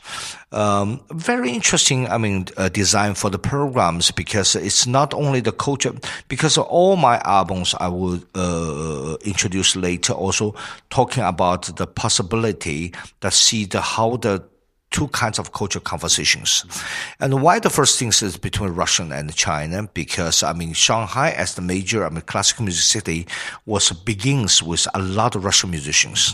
Um, 0.51 1.01
very 1.11 1.51
interesting, 1.51 2.07
I 2.07 2.17
mean, 2.17 2.47
uh, 2.57 2.69
design 2.69 3.13
for 3.13 3.29
the 3.29 3.37
programs 3.37 4.09
because 4.09 4.55
it's 4.55 4.87
not 4.87 5.13
only 5.13 5.41
the 5.41 5.51
culture, 5.51 5.93
because 6.29 6.57
all 6.57 6.95
my 6.95 7.19
albums 7.25 7.75
I 7.79 7.89
will 7.89 8.21
uh, 8.33 9.17
introduce 9.25 9.75
later 9.75 10.13
also 10.13 10.55
talking 10.89 11.23
about 11.23 11.75
the 11.75 11.85
possibility 11.85 12.93
that 13.19 13.33
see 13.33 13.65
the 13.65 13.81
how 13.81 14.15
the 14.15 14.43
two 14.91 15.07
kinds 15.09 15.37
of 15.37 15.51
cultural 15.51 15.83
conversations. 15.83 16.65
And 17.19 17.43
why 17.43 17.59
the 17.59 17.69
first 17.69 17.99
thing 17.99 18.07
is 18.07 18.37
between 18.37 18.71
Russian 18.71 19.11
and 19.11 19.33
China? 19.35 19.87
Because, 19.93 20.41
I 20.41 20.53
mean, 20.53 20.73
Shanghai 20.73 21.29
as 21.31 21.55
the 21.55 21.61
major, 21.61 22.05
I 22.05 22.09
mean, 22.09 22.21
classical 22.21 22.65
music 22.65 22.83
city 22.83 23.27
was 23.65 23.91
begins 23.91 24.63
with 24.63 24.87
a 24.95 24.99
lot 24.99 25.35
of 25.35 25.45
Russian 25.45 25.69
musicians. 25.69 26.33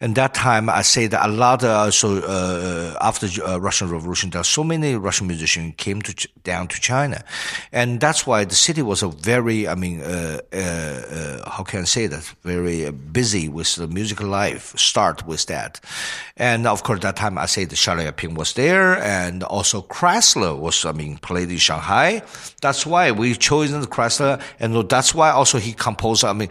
And 0.00 0.14
that 0.16 0.34
time, 0.34 0.68
I 0.68 0.82
say 0.82 1.06
that 1.06 1.24
a 1.24 1.28
lot 1.28 1.62
uh, 1.64 1.90
so 1.90 2.18
uh, 2.18 2.96
after 3.00 3.26
uh, 3.42 3.58
Russian 3.58 3.90
Revolution, 3.90 4.30
there 4.30 4.40
are 4.40 4.44
so 4.44 4.64
many 4.64 4.94
Russian 4.94 5.26
musicians 5.26 5.74
came 5.76 6.02
to 6.02 6.28
down 6.42 6.68
to 6.68 6.80
China, 6.80 7.24
and 7.72 8.00
that's 8.00 8.26
why 8.26 8.44
the 8.44 8.54
city 8.54 8.82
was 8.82 9.02
a 9.02 9.08
very, 9.08 9.66
I 9.68 9.74
mean, 9.74 10.00
uh, 10.02 10.40
how 11.50 11.64
can 11.64 11.80
I 11.80 11.84
say 11.84 12.06
that? 12.06 12.22
Very 12.42 12.90
busy 12.90 13.48
with 13.48 13.76
the 13.76 13.86
musical 13.86 14.26
life. 14.26 14.76
Start 14.78 15.26
with 15.26 15.46
that, 15.46 15.80
and 16.36 16.66
of 16.66 16.82
course, 16.82 17.00
that 17.00 17.16
time 17.16 17.38
I 17.38 17.46
say 17.46 17.64
the 17.64 17.76
Chaliapin 17.76 18.34
was 18.34 18.52
there, 18.54 18.96
and 19.02 19.42
also 19.44 19.82
Kreisler 19.82 20.58
was, 20.58 20.84
I 20.84 20.92
mean, 20.92 21.18
played 21.18 21.50
in 21.50 21.58
Shanghai. 21.58 22.22
That's 22.60 22.84
why 22.86 23.12
we 23.12 23.34
chosen 23.34 23.82
Kreisler, 23.86 24.40
and 24.60 24.88
that's 24.88 25.14
why 25.14 25.30
also 25.30 25.58
he 25.58 25.72
composed. 25.72 26.24
I 26.24 26.32
mean, 26.32 26.50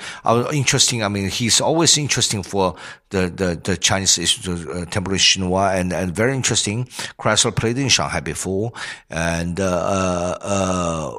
interesting. 0.52 1.04
I 1.04 1.08
mean, 1.10 1.30
he's 1.30 1.62
always 1.62 1.98
interesting 1.98 2.44
for 2.44 2.76
the, 3.10 3.30
the, 3.30 3.62
the 3.64 3.78
Chinese 3.78 4.18
uh, 4.48 4.86
Temple 4.86 5.14
Chinois, 5.14 5.76
and, 5.76 5.94
and 5.94 6.16
very 6.16 6.36
interesting. 6.36 6.86
Kreisler 7.20 7.56
played 7.56 7.78
in 7.78 7.90
Shanghai 7.90 8.20
before, 8.20 8.74
and 9.10 9.60
uh, 9.60 10.38
uh, 10.42 11.18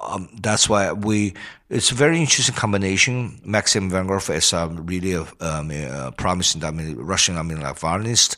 um, 0.00 0.28
that's 0.40 0.68
why 0.68 0.92
we. 0.92 1.34
It's 1.68 1.90
a 1.90 1.94
very 1.94 2.20
interesting 2.20 2.54
combination. 2.54 3.40
Maxim 3.44 3.90
Vengerov 3.90 4.32
is 4.34 4.52
um, 4.52 4.86
really 4.86 5.12
a, 5.12 5.26
um, 5.40 5.70
a 5.70 6.12
promising. 6.16 6.64
I 6.64 6.70
mean, 6.70 6.96
Russian. 6.96 7.36
I 7.38 7.42
mean, 7.42 7.60
like 7.60 7.78
violinist. 7.78 8.36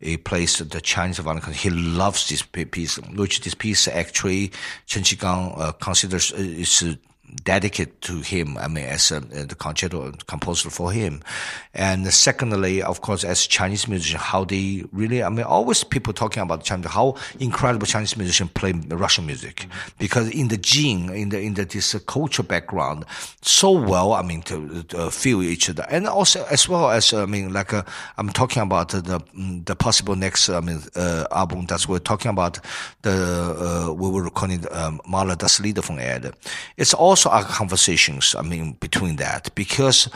He 0.00 0.16
plays 0.16 0.58
the 0.58 0.80
Chinese 0.80 1.18
violin. 1.18 1.42
He 1.52 1.70
loves 1.70 2.28
this 2.28 2.42
piece, 2.42 2.96
which 2.96 3.40
this 3.42 3.54
piece 3.54 3.86
actually 3.86 4.50
Chen 4.86 5.04
Qigang 5.04 5.54
uh, 5.56 5.72
considers 5.72 6.32
uh, 6.32 6.38
is 6.38 6.96
dedicated 7.44 8.00
to 8.02 8.20
him. 8.20 8.58
I 8.58 8.68
mean, 8.68 8.84
as 8.84 9.10
a, 9.10 9.20
the 9.20 9.54
concerto 9.54 10.12
composer 10.26 10.70
for 10.70 10.92
him. 10.92 11.22
And 11.74 12.06
secondly, 12.12 12.82
of 12.82 13.00
course, 13.00 13.24
as 13.24 13.46
Chinese 13.46 13.88
musician, 13.88 14.20
how 14.20 14.44
they 14.44 14.84
really, 14.92 15.22
I 15.22 15.28
mean, 15.28 15.44
always 15.44 15.84
people 15.84 16.12
talking 16.12 16.42
about 16.42 16.64
China, 16.64 16.88
how 16.88 17.16
incredible 17.40 17.86
Chinese 17.86 18.16
musicians 18.16 18.50
play 18.52 18.72
Russian 18.88 19.26
music. 19.26 19.66
Because 19.98 20.28
in 20.30 20.48
the 20.48 20.58
gene, 20.58 21.10
in 21.10 21.30
the, 21.30 21.40
in 21.40 21.54
the, 21.54 21.64
this 21.64 21.94
culture 22.06 22.42
background, 22.42 23.04
so 23.40 23.70
well, 23.70 24.12
I 24.12 24.22
mean, 24.22 24.42
to, 24.42 24.82
to 24.84 25.10
feel 25.10 25.42
each 25.42 25.70
other. 25.70 25.86
And 25.88 26.06
also, 26.06 26.44
as 26.50 26.68
well 26.68 26.90
as, 26.90 27.12
I 27.12 27.26
mean, 27.26 27.52
like, 27.52 27.72
uh, 27.72 27.82
I'm 28.18 28.30
talking 28.30 28.62
about 28.62 28.90
the, 28.90 29.22
the 29.64 29.76
possible 29.76 30.16
next, 30.16 30.48
I 30.48 30.60
mean, 30.60 30.82
uh, 30.94 31.26
album 31.30 31.66
that 31.66 31.88
we're 31.88 31.98
talking 31.98 32.30
about, 32.30 32.58
the, 33.02 33.86
uh, 33.88 33.92
we 33.92 34.10
were 34.10 34.22
recording, 34.22 34.66
um, 34.72 35.00
Mahler 35.06 35.36
Das 35.36 35.60
Lied 35.60 35.78
von 35.78 35.98
Erde. 35.98 36.32
It's 36.76 36.92
also 36.92 37.21
our 37.30 37.44
conversations, 37.44 38.34
I 38.38 38.42
mean, 38.42 38.72
between 38.80 39.16
that, 39.16 39.54
because 39.54 40.08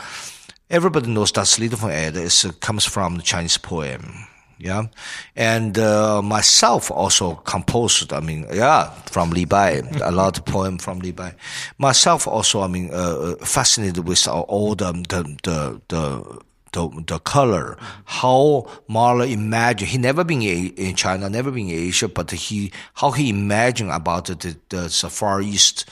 everybody 0.69 1.07
knows 1.07 1.31
that 1.33 1.57
Lied 1.59 1.73
von 1.73 1.91
Erde 1.91 2.21
is, 2.21 2.45
uh, 2.45 2.51
comes 2.59 2.85
from 2.85 3.15
the 3.15 3.23
Chinese 3.23 3.57
poem. 3.57 4.27
Yeah. 4.59 4.87
And, 5.35 5.77
uh, 5.77 6.21
myself 6.21 6.89
also 6.89 7.35
composed, 7.35 8.11
I 8.11 8.21
mean, 8.21 8.47
yeah, 8.51 8.89
from 9.05 9.29
Li 9.29 9.45
Bai, 9.45 9.83
a 10.01 10.11
lot 10.11 10.37
of 10.37 10.45
poem 10.45 10.79
from 10.79 10.99
Li 10.99 11.11
Bai. 11.11 11.35
Myself 11.77 12.27
also, 12.27 12.61
I 12.61 12.67
mean, 12.67 12.89
uh, 12.91 13.35
uh 13.41 13.45
fascinated 13.45 14.07
with 14.07 14.27
all 14.27 14.73
the, 14.73 14.91
the, 14.93 15.37
the, 15.43 15.81
the 15.89 16.41
the 16.71 17.03
the 17.07 17.19
color, 17.19 17.77
how 18.05 18.67
Mahler 18.87 19.25
imagined. 19.25 19.89
He 19.89 19.97
never 19.97 20.23
been 20.23 20.41
in 20.41 20.95
China, 20.95 21.29
never 21.29 21.51
been 21.51 21.69
in 21.69 21.75
Asia, 21.75 22.07
but 22.07 22.31
he 22.31 22.71
how 22.95 23.11
he 23.11 23.29
imagined 23.29 23.91
about 23.91 24.25
the 24.25 24.35
the, 24.69 24.79
the 25.01 25.09
Far 25.09 25.41
East 25.41 25.85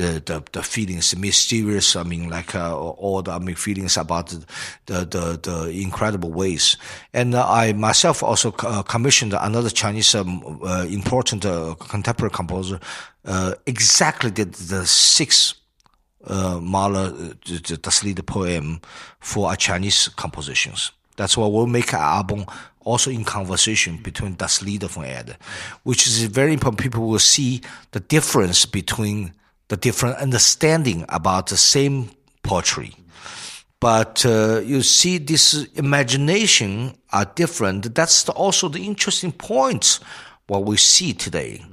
the, 0.00 0.22
the, 0.24 0.42
the 0.52 0.62
feelings, 0.62 1.14
mysterious, 1.16 1.94
I 1.94 2.02
mean, 2.04 2.30
like, 2.30 2.54
uh, 2.54 2.74
all 2.74 3.20
the, 3.22 3.32
I 3.32 3.38
mean, 3.38 3.54
feelings 3.54 3.96
about 3.98 4.28
the, 4.28 4.46
the, 4.86 5.04
the, 5.04 5.40
the 5.42 5.82
incredible 5.82 6.32
ways. 6.32 6.78
And 7.12 7.34
uh, 7.34 7.46
I 7.46 7.74
myself 7.74 8.22
also 8.22 8.54
uh, 8.60 8.82
commissioned 8.82 9.34
another 9.34 9.68
Chinese, 9.68 10.14
um, 10.14 10.60
uh, 10.64 10.86
important, 10.88 11.42
contemporary 11.88 12.30
composer, 12.30 12.80
exactly 13.66 14.30
did 14.30 14.54
the 14.54 14.86
six, 14.86 15.54
uh, 16.24 16.58
Mahler, 16.62 17.10
the, 17.10 17.78
Das 17.82 18.02
Lied 18.02 18.26
poem 18.26 18.80
for 19.20 19.54
Chinese 19.56 20.08
compositions. 20.08 20.92
That's 21.16 21.36
why 21.36 21.46
we'll 21.46 21.66
make 21.66 21.92
an 21.92 22.00
album 22.00 22.46
also 22.82 23.10
in 23.10 23.24
conversation 23.24 23.98
between 23.98 24.36
Das 24.36 24.62
Lied 24.62 24.84
von 24.84 25.04
Erde, 25.04 25.36
which 25.82 26.06
is 26.06 26.22
very 26.24 26.54
important. 26.54 26.80
People 26.80 27.06
will 27.06 27.18
see 27.18 27.60
the 27.90 28.00
difference 28.00 28.64
between 28.64 29.34
the 29.70 29.76
different 29.76 30.16
understanding 30.16 31.04
about 31.08 31.46
the 31.46 31.56
same 31.56 32.10
poetry. 32.42 32.92
But 33.78 34.26
uh, 34.26 34.60
you 34.64 34.82
see, 34.82 35.16
this 35.16 35.54
imagination 35.74 36.98
are 37.12 37.24
different. 37.24 37.94
That's 37.94 38.24
the, 38.24 38.32
also 38.32 38.68
the 38.68 38.84
interesting 38.84 39.32
point 39.32 40.00
what 40.48 40.64
we 40.64 40.76
see 40.76 41.12
today, 41.12 41.64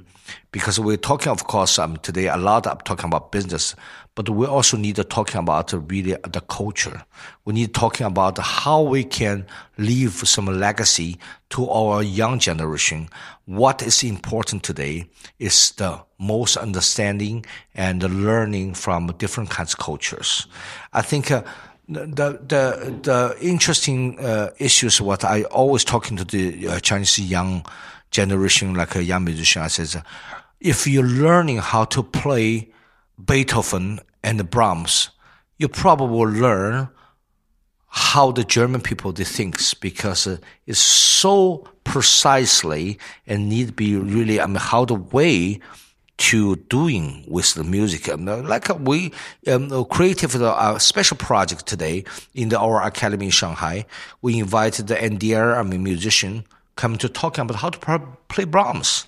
because 0.52 0.78
we're 0.78 0.96
talking, 0.96 1.32
of 1.32 1.48
course, 1.48 1.76
um, 1.78 1.96
today 1.96 2.28
a 2.28 2.36
lot 2.36 2.68
of 2.68 2.84
talking 2.84 3.06
about 3.06 3.32
business, 3.32 3.74
but 4.18 4.28
we 4.28 4.46
also 4.46 4.76
need 4.76 4.96
to 4.96 5.04
talking 5.04 5.38
about 5.38 5.72
really 5.72 6.16
the 6.28 6.40
culture. 6.48 7.04
We 7.44 7.52
need 7.52 7.72
talking 7.72 8.04
about 8.04 8.36
how 8.38 8.82
we 8.82 9.04
can 9.04 9.46
leave 9.76 10.10
some 10.10 10.46
legacy 10.46 11.18
to 11.50 11.70
our 11.70 12.02
young 12.02 12.40
generation. 12.40 13.10
What 13.44 13.80
is 13.80 14.02
important 14.02 14.64
today 14.64 15.08
is 15.38 15.70
the 15.76 16.00
most 16.18 16.56
understanding 16.56 17.46
and 17.76 18.02
learning 18.24 18.74
from 18.74 19.06
different 19.18 19.50
kinds 19.50 19.74
of 19.74 19.78
cultures. 19.78 20.48
I 20.92 21.02
think. 21.02 21.30
Uh, 21.30 21.44
the 21.88 22.38
the 22.46 22.98
the 23.02 23.36
interesting 23.40 24.20
uh, 24.20 24.50
issues 24.58 25.00
what 25.00 25.24
I 25.24 25.44
always 25.44 25.84
talking 25.84 26.18
to 26.18 26.24
the 26.24 26.68
uh, 26.68 26.80
Chinese 26.80 27.18
young 27.18 27.64
generation 28.10 28.74
like 28.74 28.94
a 28.94 29.02
young 29.02 29.24
musician 29.24 29.62
I 29.62 29.68
says 29.68 29.96
if 30.60 30.86
you're 30.86 31.02
learning 31.02 31.58
how 31.58 31.86
to 31.86 32.02
play 32.02 32.68
Beethoven 33.24 34.00
and 34.22 34.50
Brahms, 34.50 35.10
you 35.58 35.68
probably 35.68 36.16
will 36.16 36.30
learn 36.30 36.88
how 37.88 38.30
the 38.30 38.44
German 38.44 38.80
people 38.80 39.12
they 39.12 39.24
thinks 39.24 39.74
because 39.74 40.26
uh, 40.26 40.36
it's 40.66 40.78
so 40.78 41.66
precisely 41.84 42.98
and 43.26 43.48
need 43.48 43.74
be 43.74 43.96
really 43.96 44.40
I 44.40 44.46
mean 44.46 44.56
how 44.56 44.84
the 44.84 44.94
way 44.94 45.58
to 46.18 46.56
doing 46.68 47.24
with 47.28 47.54
the 47.54 47.64
music. 47.64 48.08
Um, 48.08 48.26
like 48.26 48.68
we 48.80 49.12
um, 49.46 49.84
creative 49.86 50.34
a 50.34 50.52
uh, 50.52 50.78
special 50.78 51.16
project 51.16 51.66
today 51.66 52.04
in 52.34 52.50
the, 52.50 52.58
our 52.58 52.82
academy 52.82 53.26
in 53.26 53.30
Shanghai. 53.30 53.86
We 54.20 54.38
invited 54.38 54.88
the 54.88 54.96
NDR 54.96 55.56
I 55.56 55.62
mean 55.62 55.82
musician 55.82 56.44
come 56.76 56.96
to 56.98 57.08
talk 57.08 57.38
about 57.38 57.56
how 57.56 57.70
to 57.70 58.06
play 58.28 58.44
Brahms. 58.44 59.07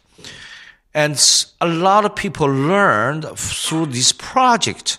And 0.94 1.14
a 1.60 1.68
lot 1.68 2.04
of 2.04 2.14
people 2.16 2.46
learned 2.48 3.26
through 3.36 3.86
this 3.86 4.12
project 4.12 4.98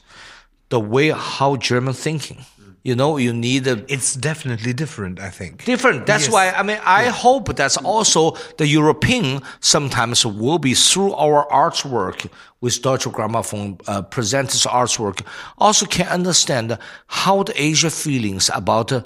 the 0.70 0.80
way 0.80 1.10
how 1.10 1.58
German 1.58 1.94
thinking. 1.94 2.46
You 2.84 2.96
know, 2.96 3.18
you 3.18 3.32
need 3.32 3.68
a. 3.68 3.86
It's 3.88 4.16
definitely 4.16 4.74
different, 4.74 5.20
I 5.20 5.30
think. 5.30 5.66
Different. 5.66 6.08
That's 6.08 6.24
yes. 6.24 6.34
why, 6.34 6.50
I 6.50 6.64
mean, 6.64 6.80
I 6.84 7.04
yeah. 7.04 7.12
hope 7.12 7.56
that's 7.56 7.78
also 7.78 8.32
the 8.58 8.66
European 8.66 9.42
sometimes 9.60 10.26
will 10.26 10.58
be 10.58 10.74
through 10.74 11.14
our 11.14 11.48
artwork 11.52 12.28
with 12.60 12.82
Deutsche 12.82 13.06
Grammophon 13.06 13.80
uh, 13.88 14.02
presents 14.02 14.66
artwork, 14.66 15.24
also 15.60 15.86
can 15.86 16.08
understand 16.08 16.78
how 17.06 17.44
the 17.44 17.54
Asia 17.62 17.92
feelings 17.92 18.50
about 18.54 18.92
uh, 18.92 19.04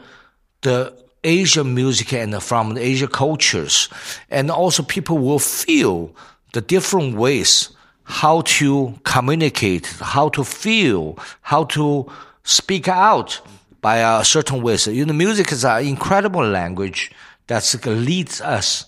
the 0.62 0.94
Asian 1.26 1.74
music 1.74 2.14
and 2.14 2.42
from 2.42 2.76
the 2.76 2.82
Asia 2.82 3.08
cultures. 3.08 3.90
And 4.30 4.50
also 4.52 4.84
people 4.84 5.18
will 5.18 5.40
feel 5.40 6.16
the 6.56 6.62
different 6.62 7.16
ways 7.16 7.70
how 8.06 8.42
to 8.42 8.98
communicate, 9.04 9.88
how 10.00 10.30
to 10.30 10.44
feel, 10.44 11.20
how 11.42 11.66
to 11.66 12.10
speak 12.44 12.88
out 12.88 13.42
by 13.82 13.98
a 13.98 14.24
certain 14.24 14.62
ways. 14.62 14.88
You 14.88 15.06
know, 15.06 15.14
music 15.14 15.52
is 15.52 15.66
an 15.66 15.86
incredible 15.86 16.46
language 16.48 17.12
that 17.48 17.64
leads 17.86 18.40
us 18.42 18.86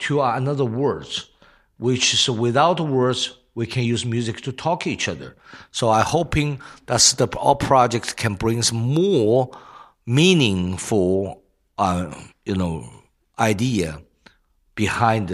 to 0.00 0.20
another 0.20 0.64
words, 0.64 1.30
which 1.78 2.12
is 2.12 2.28
without 2.28 2.78
words, 2.80 3.38
we 3.54 3.66
can 3.66 3.84
use 3.84 4.04
music 4.04 4.42
to 4.42 4.52
talk 4.52 4.80
to 4.80 4.90
each 4.90 5.08
other. 5.08 5.36
So 5.70 5.88
I'm 5.88 6.04
hoping 6.04 6.60
that 6.84 7.00
the 7.16 7.28
all 7.38 7.56
project 7.56 8.16
can 8.16 8.34
bring 8.34 8.62
more 8.72 9.56
meaningful, 10.04 11.42
uh, 11.78 12.12
you 12.44 12.56
know, 12.56 12.90
idea 13.38 14.02
behind 14.74 15.28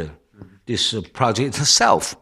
this 0.67 0.95
project 1.13 1.59
itself. 1.59 2.17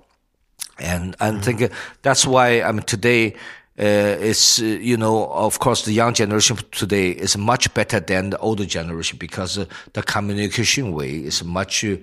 And 0.79 1.15
I 1.21 1.31
mm-hmm. 1.31 1.41
think 1.41 1.73
that's 2.03 2.27
why 2.27 2.63
I 2.63 2.73
mean 2.73 2.83
today 2.83 3.35
uh, 3.79 3.83
is 3.83 4.61
uh, 4.63 4.65
you 4.65 4.97
know 4.97 5.27
of 5.27 5.59
course 5.59 5.85
the 5.85 5.93
young 5.93 6.15
generation 6.15 6.57
today 6.73 7.11
is 7.11 7.37
much 7.37 7.73
better 7.75 8.01
than 8.01 8.31
the 8.31 8.39
older 8.39 8.65
generation 8.65 9.19
because 9.19 9.59
uh, 9.59 9.67
the 9.93 10.03
communication 10.03 10.93
way 10.93 11.11
is 11.11 11.45
much 11.45 11.85
uh, 11.85 11.97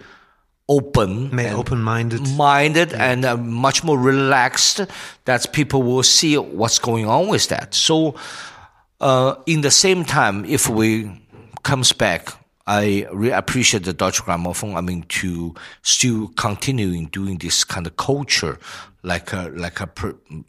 open, 0.69 1.39
open-minded, 1.39 2.27
minded, 2.35 2.91
yeah. 2.91 3.11
and 3.11 3.25
uh, 3.25 3.37
much 3.37 3.83
more 3.83 3.97
relaxed. 3.97 4.81
That 5.25 5.51
people 5.53 5.81
will 5.81 6.03
see 6.03 6.37
what's 6.37 6.79
going 6.79 7.07
on 7.07 7.29
with 7.29 7.47
that. 7.47 7.73
So, 7.73 8.15
uh, 8.99 9.35
in 9.45 9.61
the 9.61 9.71
same 9.71 10.03
time, 10.03 10.45
if 10.45 10.69
we 10.69 11.09
comes 11.63 11.93
back 11.93 12.29
I 12.67 13.07
really 13.13 13.31
appreciate 13.31 13.85
the 13.85 13.93
Deutsche 13.93 14.21
Grammophon. 14.23 14.75
I 14.75 14.81
mean, 14.81 15.03
to 15.03 15.55
still 15.83 16.27
continuing 16.35 17.05
doing 17.05 17.37
this 17.37 17.63
kind 17.63 17.87
of 17.87 17.95
culture, 17.95 18.59
like 19.03 19.31
a 19.31 19.49
like 19.55 19.79
a 19.79 19.89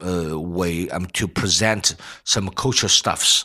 uh, 0.04 0.38
way 0.38 0.90
um, 0.90 1.06
to 1.06 1.28
present 1.28 1.94
some 2.24 2.50
culture 2.50 2.88
stuffs, 2.88 3.44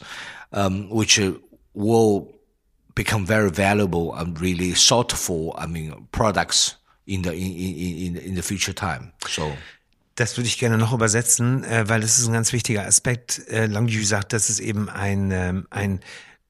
um, 0.52 0.90
which 0.90 1.20
uh, 1.20 1.34
will 1.76 2.34
become 2.96 3.28
very 3.28 3.52
valuable 3.52 4.16
and 4.16 4.42
really 4.42 4.72
thoughtful. 4.72 5.54
I 5.56 5.68
mean, 5.68 6.08
products 6.12 6.76
in 7.06 7.22
the 7.22 7.32
in 7.32 8.16
in 8.16 8.16
in 8.16 8.36
the 8.36 8.42
future 8.42 8.74
time. 8.74 9.14
So. 9.28 9.56
Das 10.16 10.38
würde 10.38 10.48
ich 10.48 10.60
gerne 10.60 10.78
noch 10.78 10.94
übersetzen, 10.94 11.64
äh, 11.64 11.90
weil 11.90 12.04
es 12.04 12.20
ist 12.20 12.28
ein 12.28 12.34
ganz 12.34 12.54
wichtiger 12.54 12.86
Aspekt. 12.86 13.48
Äh, 13.48 13.66
Long 13.66 13.88
Yu 13.88 14.04
sagt, 14.04 14.32
dass 14.32 14.50
es 14.50 14.60
eben 14.60 14.88
ein, 14.88 15.32
ähm, 15.32 15.66
ein 15.72 16.02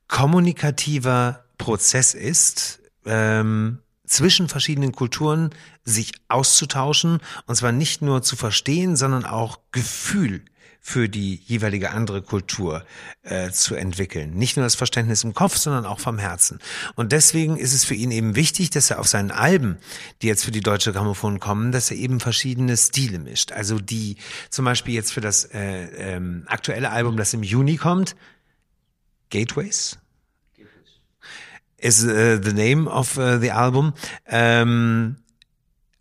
kommunikativer 0.10 1.46
Prozess 1.64 2.14
ist, 2.14 2.82
ähm, 3.06 3.80
zwischen 4.06 4.50
verschiedenen 4.50 4.92
Kulturen 4.92 5.52
sich 5.86 6.12
auszutauschen 6.28 7.20
und 7.46 7.56
zwar 7.56 7.72
nicht 7.72 8.02
nur 8.02 8.22
zu 8.22 8.36
verstehen, 8.36 8.98
sondern 8.98 9.24
auch 9.24 9.60
Gefühl 9.72 10.44
für 10.82 11.08
die 11.08 11.36
jeweilige 11.36 11.92
andere 11.92 12.22
Kultur 12.22 12.84
äh, 13.22 13.50
zu 13.52 13.76
entwickeln. 13.76 14.32
Nicht 14.34 14.58
nur 14.58 14.66
das 14.66 14.76
Verständnis 14.76 15.24
im 15.24 15.34
Kopf, 15.34 15.56
sondern 15.56 15.86
auch 15.86 16.02
vom 16.02 16.18
Herzen. 16.18 16.60
Und 16.96 17.14
deswegen 17.14 17.56
ist 17.56 17.74
es 17.74 17.86
für 17.86 17.96
ihn 17.96 18.12
eben 18.12 18.36
wichtig, 18.36 18.70
dass 18.72 18.92
er 18.92 19.00
auf 19.00 19.08
seinen 19.08 19.32
Alben, 19.32 19.78
die 20.22 20.28
jetzt 20.28 20.44
für 20.44 20.52
die 20.52 20.60
deutsche 20.60 20.92
Grammophon 20.92 21.40
kommen, 21.40 21.72
dass 21.72 21.90
er 21.90 21.96
eben 21.96 22.20
verschiedene 22.20 22.76
Stile 22.76 23.20
mischt. 23.20 23.54
Also 23.54 23.80
die 23.80 24.18
zum 24.50 24.66
Beispiel 24.66 24.96
jetzt 24.96 25.14
für 25.14 25.22
das 25.22 25.46
äh, 25.46 25.86
ähm, 26.16 26.44
aktuelle 26.48 26.90
Album, 26.90 27.16
das 27.16 27.34
im 27.34 27.44
Juni 27.44 27.78
kommt, 27.78 28.18
Gateways, 29.30 29.98
is 31.84 32.04
uh, 32.06 32.40
the 32.42 32.54
name 32.54 32.88
of 32.88 33.18
uh, 33.18 33.40
the 33.40 33.52
album. 33.52 33.94
Ähm, 34.28 35.18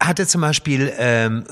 hat 0.01 0.19
er 0.19 0.27
zum 0.27 0.41
Beispiel 0.41 0.93
ähm, 0.97 1.45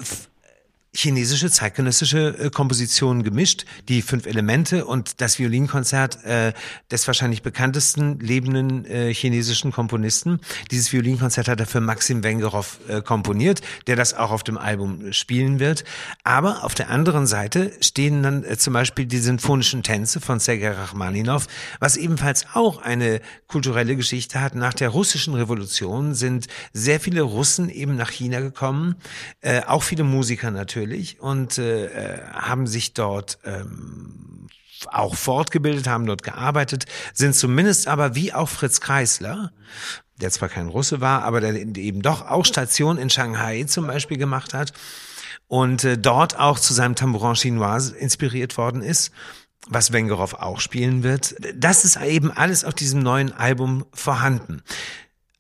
chinesische 0.94 1.50
zeitgenössische 1.50 2.36
äh, 2.38 2.50
Kompositionen 2.50 3.22
gemischt, 3.22 3.64
die 3.88 4.02
fünf 4.02 4.26
Elemente 4.26 4.86
und 4.86 5.20
das 5.20 5.38
Violinkonzert 5.38 6.24
äh, 6.24 6.52
des 6.90 7.06
wahrscheinlich 7.06 7.42
bekanntesten 7.42 8.18
lebenden 8.18 8.84
äh, 8.86 9.14
chinesischen 9.14 9.70
Komponisten. 9.70 10.40
Dieses 10.70 10.92
Violinkonzert 10.92 11.46
hat 11.46 11.60
er 11.60 11.66
für 11.66 11.80
Maxim 11.80 12.24
Wengerow 12.24 12.80
äh, 12.88 13.02
komponiert, 13.02 13.60
der 13.86 13.94
das 13.94 14.14
auch 14.14 14.32
auf 14.32 14.42
dem 14.42 14.58
Album 14.58 15.12
spielen 15.12 15.60
wird. 15.60 15.84
Aber 16.24 16.64
auf 16.64 16.74
der 16.74 16.90
anderen 16.90 17.26
Seite 17.28 17.72
stehen 17.80 18.24
dann 18.24 18.42
äh, 18.42 18.56
zum 18.56 18.72
Beispiel 18.72 19.06
die 19.06 19.18
sinfonischen 19.18 19.84
Tänze 19.84 20.20
von 20.20 20.40
Sergei 20.40 20.72
Rachmaninov, 20.72 21.46
was 21.78 21.96
ebenfalls 21.96 22.46
auch 22.54 22.82
eine 22.82 23.20
kulturelle 23.46 23.94
Geschichte 23.94 24.40
hat. 24.40 24.56
Nach 24.56 24.74
der 24.74 24.88
russischen 24.88 25.34
Revolution 25.34 26.14
sind 26.14 26.48
sehr 26.72 26.98
viele 26.98 27.22
Russen 27.22 27.68
eben 27.68 27.94
nach 27.94 28.10
China 28.10 28.40
gekommen, 28.40 28.96
äh, 29.40 29.62
auch 29.62 29.84
viele 29.84 30.02
Musiker 30.02 30.50
natürlich 30.50 30.79
natürlich 30.80 31.20
und 31.20 31.58
äh, 31.58 32.18
haben 32.32 32.66
sich 32.66 32.94
dort 32.94 33.38
ähm, 33.44 34.46
auch 34.90 35.14
fortgebildet, 35.14 35.86
haben 35.86 36.06
dort 36.06 36.22
gearbeitet, 36.22 36.86
sind 37.12 37.34
zumindest 37.34 37.86
aber 37.86 38.14
wie 38.14 38.32
auch 38.32 38.48
Fritz 38.48 38.80
Kreisler, 38.80 39.52
der 40.20 40.30
zwar 40.30 40.48
kein 40.48 40.68
Russe 40.68 41.00
war, 41.00 41.22
aber 41.22 41.40
der 41.40 41.54
eben 41.54 42.02
doch 42.02 42.26
auch 42.26 42.44
Station 42.44 42.98
in 42.98 43.10
Shanghai 43.10 43.64
zum 43.64 43.86
Beispiel 43.86 44.16
gemacht 44.16 44.54
hat 44.54 44.72
und 45.48 45.84
äh, 45.84 45.98
dort 45.98 46.38
auch 46.38 46.58
zu 46.58 46.72
seinem 46.72 46.94
Tambourin 46.94 47.34
Chinois 47.34 47.92
inspiriert 47.98 48.56
worden 48.56 48.82
ist 48.82 49.12
was 49.68 49.92
Wengerow 49.92 50.32
auch 50.34 50.58
spielen 50.58 51.02
wird. 51.02 51.34
Das 51.54 51.84
ist 51.84 52.00
eben 52.00 52.30
alles 52.30 52.64
auf 52.64 52.72
diesem 52.72 53.02
neuen 53.02 53.30
Album 53.30 53.84
vorhanden. 53.92 54.62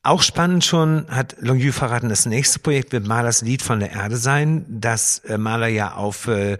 Auch 0.02 0.22
spannend 0.22 0.64
schon 0.64 1.06
hat 1.10 1.36
Longyu 1.40 1.72
verraten, 1.72 2.08
das 2.08 2.24
nächste 2.24 2.58
Projekt 2.58 2.92
wird 2.92 3.06
Malers 3.06 3.42
Lied 3.42 3.60
von 3.60 3.80
der 3.80 3.90
Erde 3.90 4.16
sein, 4.16 4.64
das 4.66 5.18
äh, 5.18 5.36
Maler 5.36 5.68
ja 5.68 5.92
auf 5.92 6.26
äh, 6.26 6.56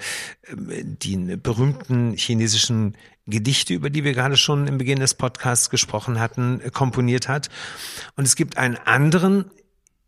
die 0.53 1.17
berühmten 1.37 2.13
chinesischen 2.17 2.97
Gedichte, 3.27 3.73
über 3.73 3.89
die 3.89 4.05
wir 4.05 4.13
gerade 4.13 4.37
schon 4.37 4.67
im 4.67 4.77
Beginn 4.77 5.01
des 5.01 5.15
Podcasts 5.15 5.71
gesprochen 5.71 6.21
hatten, 6.21 6.61
komponiert 6.75 7.29
hat. 7.29 7.49
Und 8.15 8.27
es 8.27 8.37
gibt 8.37 8.59
einen 8.59 8.77
anderen 8.77 9.47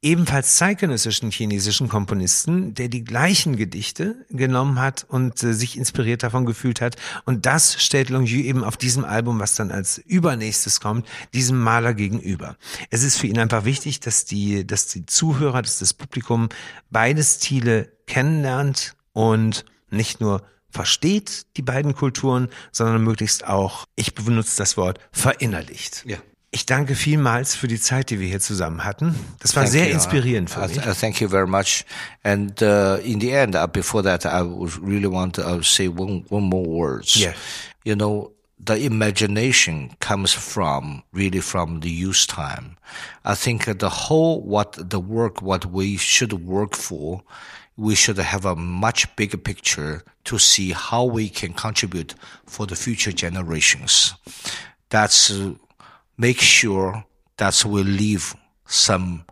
ebenfalls 0.02 0.56
zeitgenössischen 0.56 1.30
chinesischen 1.30 1.88
Komponisten, 1.88 2.74
der 2.74 2.88
die 2.88 3.04
gleichen 3.04 3.56
Gedichte 3.56 4.26
genommen 4.30 4.80
hat 4.80 5.06
und 5.08 5.42
äh, 5.42 5.54
sich 5.54 5.78
inspiriert 5.78 6.24
davon 6.24 6.44
gefühlt 6.44 6.80
hat. 6.80 6.96
Und 7.24 7.46
das 7.46 7.80
stellt 7.82 8.10
Longju 8.10 8.40
eben 8.40 8.64
auf 8.64 8.76
diesem 8.76 9.04
Album, 9.04 9.38
was 9.38 9.54
dann 9.54 9.70
als 9.70 9.98
übernächstes 9.98 10.80
kommt, 10.80 11.06
diesem 11.32 11.62
Maler 11.62 11.94
gegenüber. 11.94 12.56
Es 12.90 13.04
ist 13.04 13.18
für 13.18 13.28
ihn 13.28 13.38
einfach 13.38 13.64
wichtig, 13.64 14.00
dass 14.00 14.24
die, 14.24 14.66
dass 14.66 14.88
die 14.88 15.06
Zuhörer, 15.06 15.62
dass 15.62 15.78
das 15.78 15.94
Publikum 15.94 16.48
beide 16.90 17.22
Stile 17.22 17.92
kennenlernt 18.06 18.96
und 19.12 19.64
nicht 19.90 20.20
nur 20.20 20.42
versteht 20.68 21.46
die 21.56 21.62
beiden 21.62 21.94
Kulturen, 21.94 22.48
sondern 22.72 23.04
möglichst 23.04 23.46
auch, 23.46 23.84
ich 23.94 24.14
benutze 24.14 24.56
das 24.56 24.76
Wort, 24.76 24.98
verinnerlicht. 25.12 26.04
Ja. 26.06 26.16
Ich 26.54 26.66
danke 26.66 26.94
vielmals 26.94 27.54
für 27.54 27.66
die 27.66 27.80
Zeit, 27.80 28.10
die 28.10 28.20
wir 28.20 28.28
hier 28.28 28.40
zusammen 28.40 28.84
hatten. 28.84 29.14
Das 29.38 29.56
war 29.56 29.62
thank 29.62 29.72
sehr 29.72 29.88
you. 29.88 29.94
inspirierend 29.94 30.50
für 30.50 30.60
uh, 30.60 30.66
mich. 30.68 30.76
Uh, 30.86 30.92
thank 30.92 31.18
you 31.18 31.28
very 31.28 31.46
much. 31.46 31.86
And 32.22 32.60
uh, 32.60 32.98
in 33.02 33.20
the 33.20 33.30
end, 33.30 33.56
uh, 33.56 33.66
before 33.66 34.02
that, 34.02 34.26
I 34.26 34.42
would 34.42 34.78
really 34.82 35.08
want 35.08 35.36
to 35.36 35.42
uh, 35.42 35.62
say 35.62 35.88
one 35.88 36.26
one 36.28 36.44
more 36.44 36.68
words. 36.68 37.16
Yeah. 37.16 37.32
You 37.84 37.96
know, 37.96 38.32
the 38.62 38.84
imagination 38.84 39.96
comes 39.98 40.34
from 40.34 41.04
really 41.14 41.40
from 41.40 41.80
the 41.80 41.88
use 41.88 42.26
time. 42.26 42.76
I 43.24 43.34
think 43.34 43.64
the 43.78 43.88
whole 43.88 44.42
what 44.42 44.76
the 44.78 45.00
work 45.00 45.40
what 45.40 45.64
we 45.64 45.96
should 45.96 46.34
work 46.34 46.76
for, 46.76 47.22
we 47.78 47.94
should 47.94 48.18
have 48.18 48.44
a 48.44 48.54
much 48.54 49.06
bigger 49.16 49.38
picture 49.38 50.02
to 50.24 50.38
see 50.38 50.72
how 50.72 51.04
we 51.04 51.30
can 51.30 51.54
contribute 51.54 52.14
for 52.46 52.66
the 52.66 52.76
future 52.76 53.12
generations. 53.12 54.14
That's 54.90 55.32
make 56.22 56.40
sure 56.40 57.04
that 57.36 57.64
we 57.64 57.82
leave 57.82 58.34
some 58.66 59.24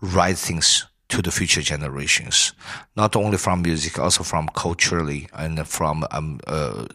right 0.00 0.36
things 0.36 0.86
to 1.08 1.22
the 1.22 1.30
future 1.30 1.62
generations, 1.62 2.52
not 2.96 3.14
only 3.14 3.38
from 3.38 3.62
music, 3.62 3.98
also 3.98 4.24
from 4.24 4.48
culturally 4.54 5.28
and 5.34 5.66
from 5.68 6.04
um, 6.10 6.40
uh, 6.46 6.86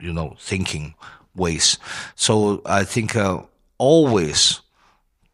you 0.00 0.12
know 0.12 0.34
thinking 0.38 0.94
ways. 1.34 1.78
So 2.14 2.62
I 2.64 2.84
think 2.84 3.14
uh, 3.16 3.42
always 3.78 4.62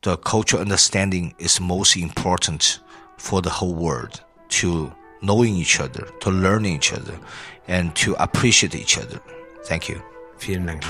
the 0.03 0.17
cultural 0.17 0.63
understanding 0.63 1.35
is 1.39 1.61
most 1.61 1.97
important 1.97 2.81
for 3.19 3.43
the 3.43 3.51
whole 3.51 3.75
world 3.75 4.21
to 4.61 4.93
knowing 5.21 5.55
each 5.55 5.79
other, 5.79 6.09
to 6.21 6.31
learning 6.31 6.75
each 6.75 6.93
other, 6.93 7.17
and 7.69 7.95
to 7.95 8.17
appreciate 8.19 8.75
each 8.75 8.99
other. 8.99 9.21
Thank 9.65 9.89
you. 9.89 10.03
Vielen 10.39 10.67
Dank. 10.67 10.83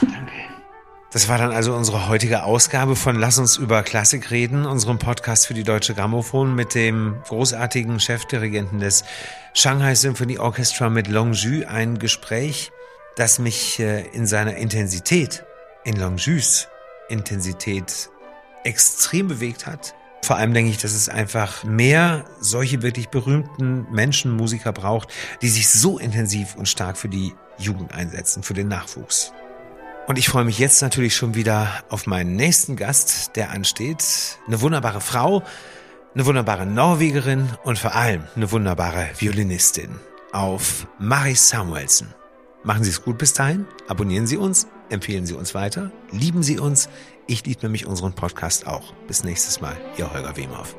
Das 1.13 1.29
war 1.29 1.37
dann 1.37 1.53
also 1.53 1.75
unsere 1.75 2.09
heutige 2.09 2.45
Ausgabe 2.45 2.97
von 2.97 3.17
Lass 3.17 3.37
uns 3.37 3.59
über 3.59 3.83
Klassik 3.83 4.31
reden, 4.31 4.65
unserem 4.65 4.99
Podcast 4.99 5.47
für 5.47 5.53
die 5.53 5.63
Deutsche 5.63 5.93
Grammophon 5.93 6.55
mit 6.55 6.75
dem 6.75 7.17
großartigen 7.29 8.01
Chefdirigenten 8.01 8.81
des 8.81 9.05
Shanghai 9.53 9.95
Symphony 9.95 10.39
Orchestra 10.39 10.89
mit 10.89 11.09
Long 11.09 11.35
Ju. 11.35 11.67
Ein 11.67 11.99
Gespräch, 11.99 12.73
das 13.17 13.39
mich 13.39 13.79
äh, 13.79 14.07
in 14.15 14.27
seiner 14.27 14.57
Intensität, 14.57 15.45
in 15.85 15.97
Long 15.97 16.17
Jus 16.17 16.69
Intensität 17.11 18.09
extrem 18.65 19.29
bewegt 19.29 19.67
hat. 19.67 19.95
Vor 20.25 20.37
allem 20.37 20.55
denke 20.55 20.71
ich, 20.71 20.79
dass 20.79 20.95
es 20.95 21.11
einfach 21.11 21.63
mehr 21.63 22.25
solche 22.41 22.81
wirklich 22.81 23.11
berühmten 23.11 23.87
Menschen, 23.93 24.31
Musiker 24.31 24.73
braucht, 24.73 25.11
die 25.43 25.49
sich 25.51 25.69
so 25.69 25.99
intensiv 25.99 26.55
und 26.55 26.71
stark 26.71 26.97
für 26.97 27.11
die 27.11 27.35
Jugend 27.59 27.93
einsetzen, 27.93 28.43
für 28.43 28.55
den 28.55 28.69
Nachwuchs. 28.69 29.35
Und 30.07 30.19
ich 30.19 30.29
freue 30.29 30.45
mich 30.45 30.59
jetzt 30.59 30.83
natürlich 30.83 31.15
schon 31.15 31.35
wieder 31.35 31.69
auf 31.89 32.07
meinen 32.07 32.35
nächsten 32.35 32.77
Gast, 32.77 33.37
der 33.37 33.51
ansteht. 33.51 34.39
Eine 34.47 34.61
wunderbare 34.61 35.01
Frau, 35.01 35.43
eine 36.15 36.27
wunderbare 36.27 36.67
Norwegerin 36.67 37.49
und 37.63 37.79
vor 37.79 37.95
allem 37.95 38.25
eine 38.35 38.51
wunderbare 38.51 39.09
Violinistin. 39.17 40.01
Auf 40.33 40.87
Marie 40.99 41.35
Samuelsen. 41.35 42.15
Machen 42.65 42.85
Sie 42.85 42.91
es 42.91 43.03
gut 43.03 43.19
bis 43.19 43.33
dahin. 43.33 43.67
Abonnieren 43.89 44.27
Sie 44.27 44.37
uns, 44.37 44.67
empfehlen 44.89 45.27
Sie 45.27 45.35
uns 45.35 45.55
weiter, 45.55 45.91
lieben 46.11 46.43
Sie 46.43 46.59
uns. 46.59 46.89
Ich 47.27 47.45
liebe 47.45 47.63
nämlich 47.63 47.87
unseren 47.87 48.15
Podcast 48.15 48.67
auch. 48.67 48.93
Bis 49.07 49.25
nächstes 49.25 49.61
Mal. 49.61 49.77
Ihr 49.97 50.13
Holger 50.13 50.37
Wemhoff. 50.37 50.75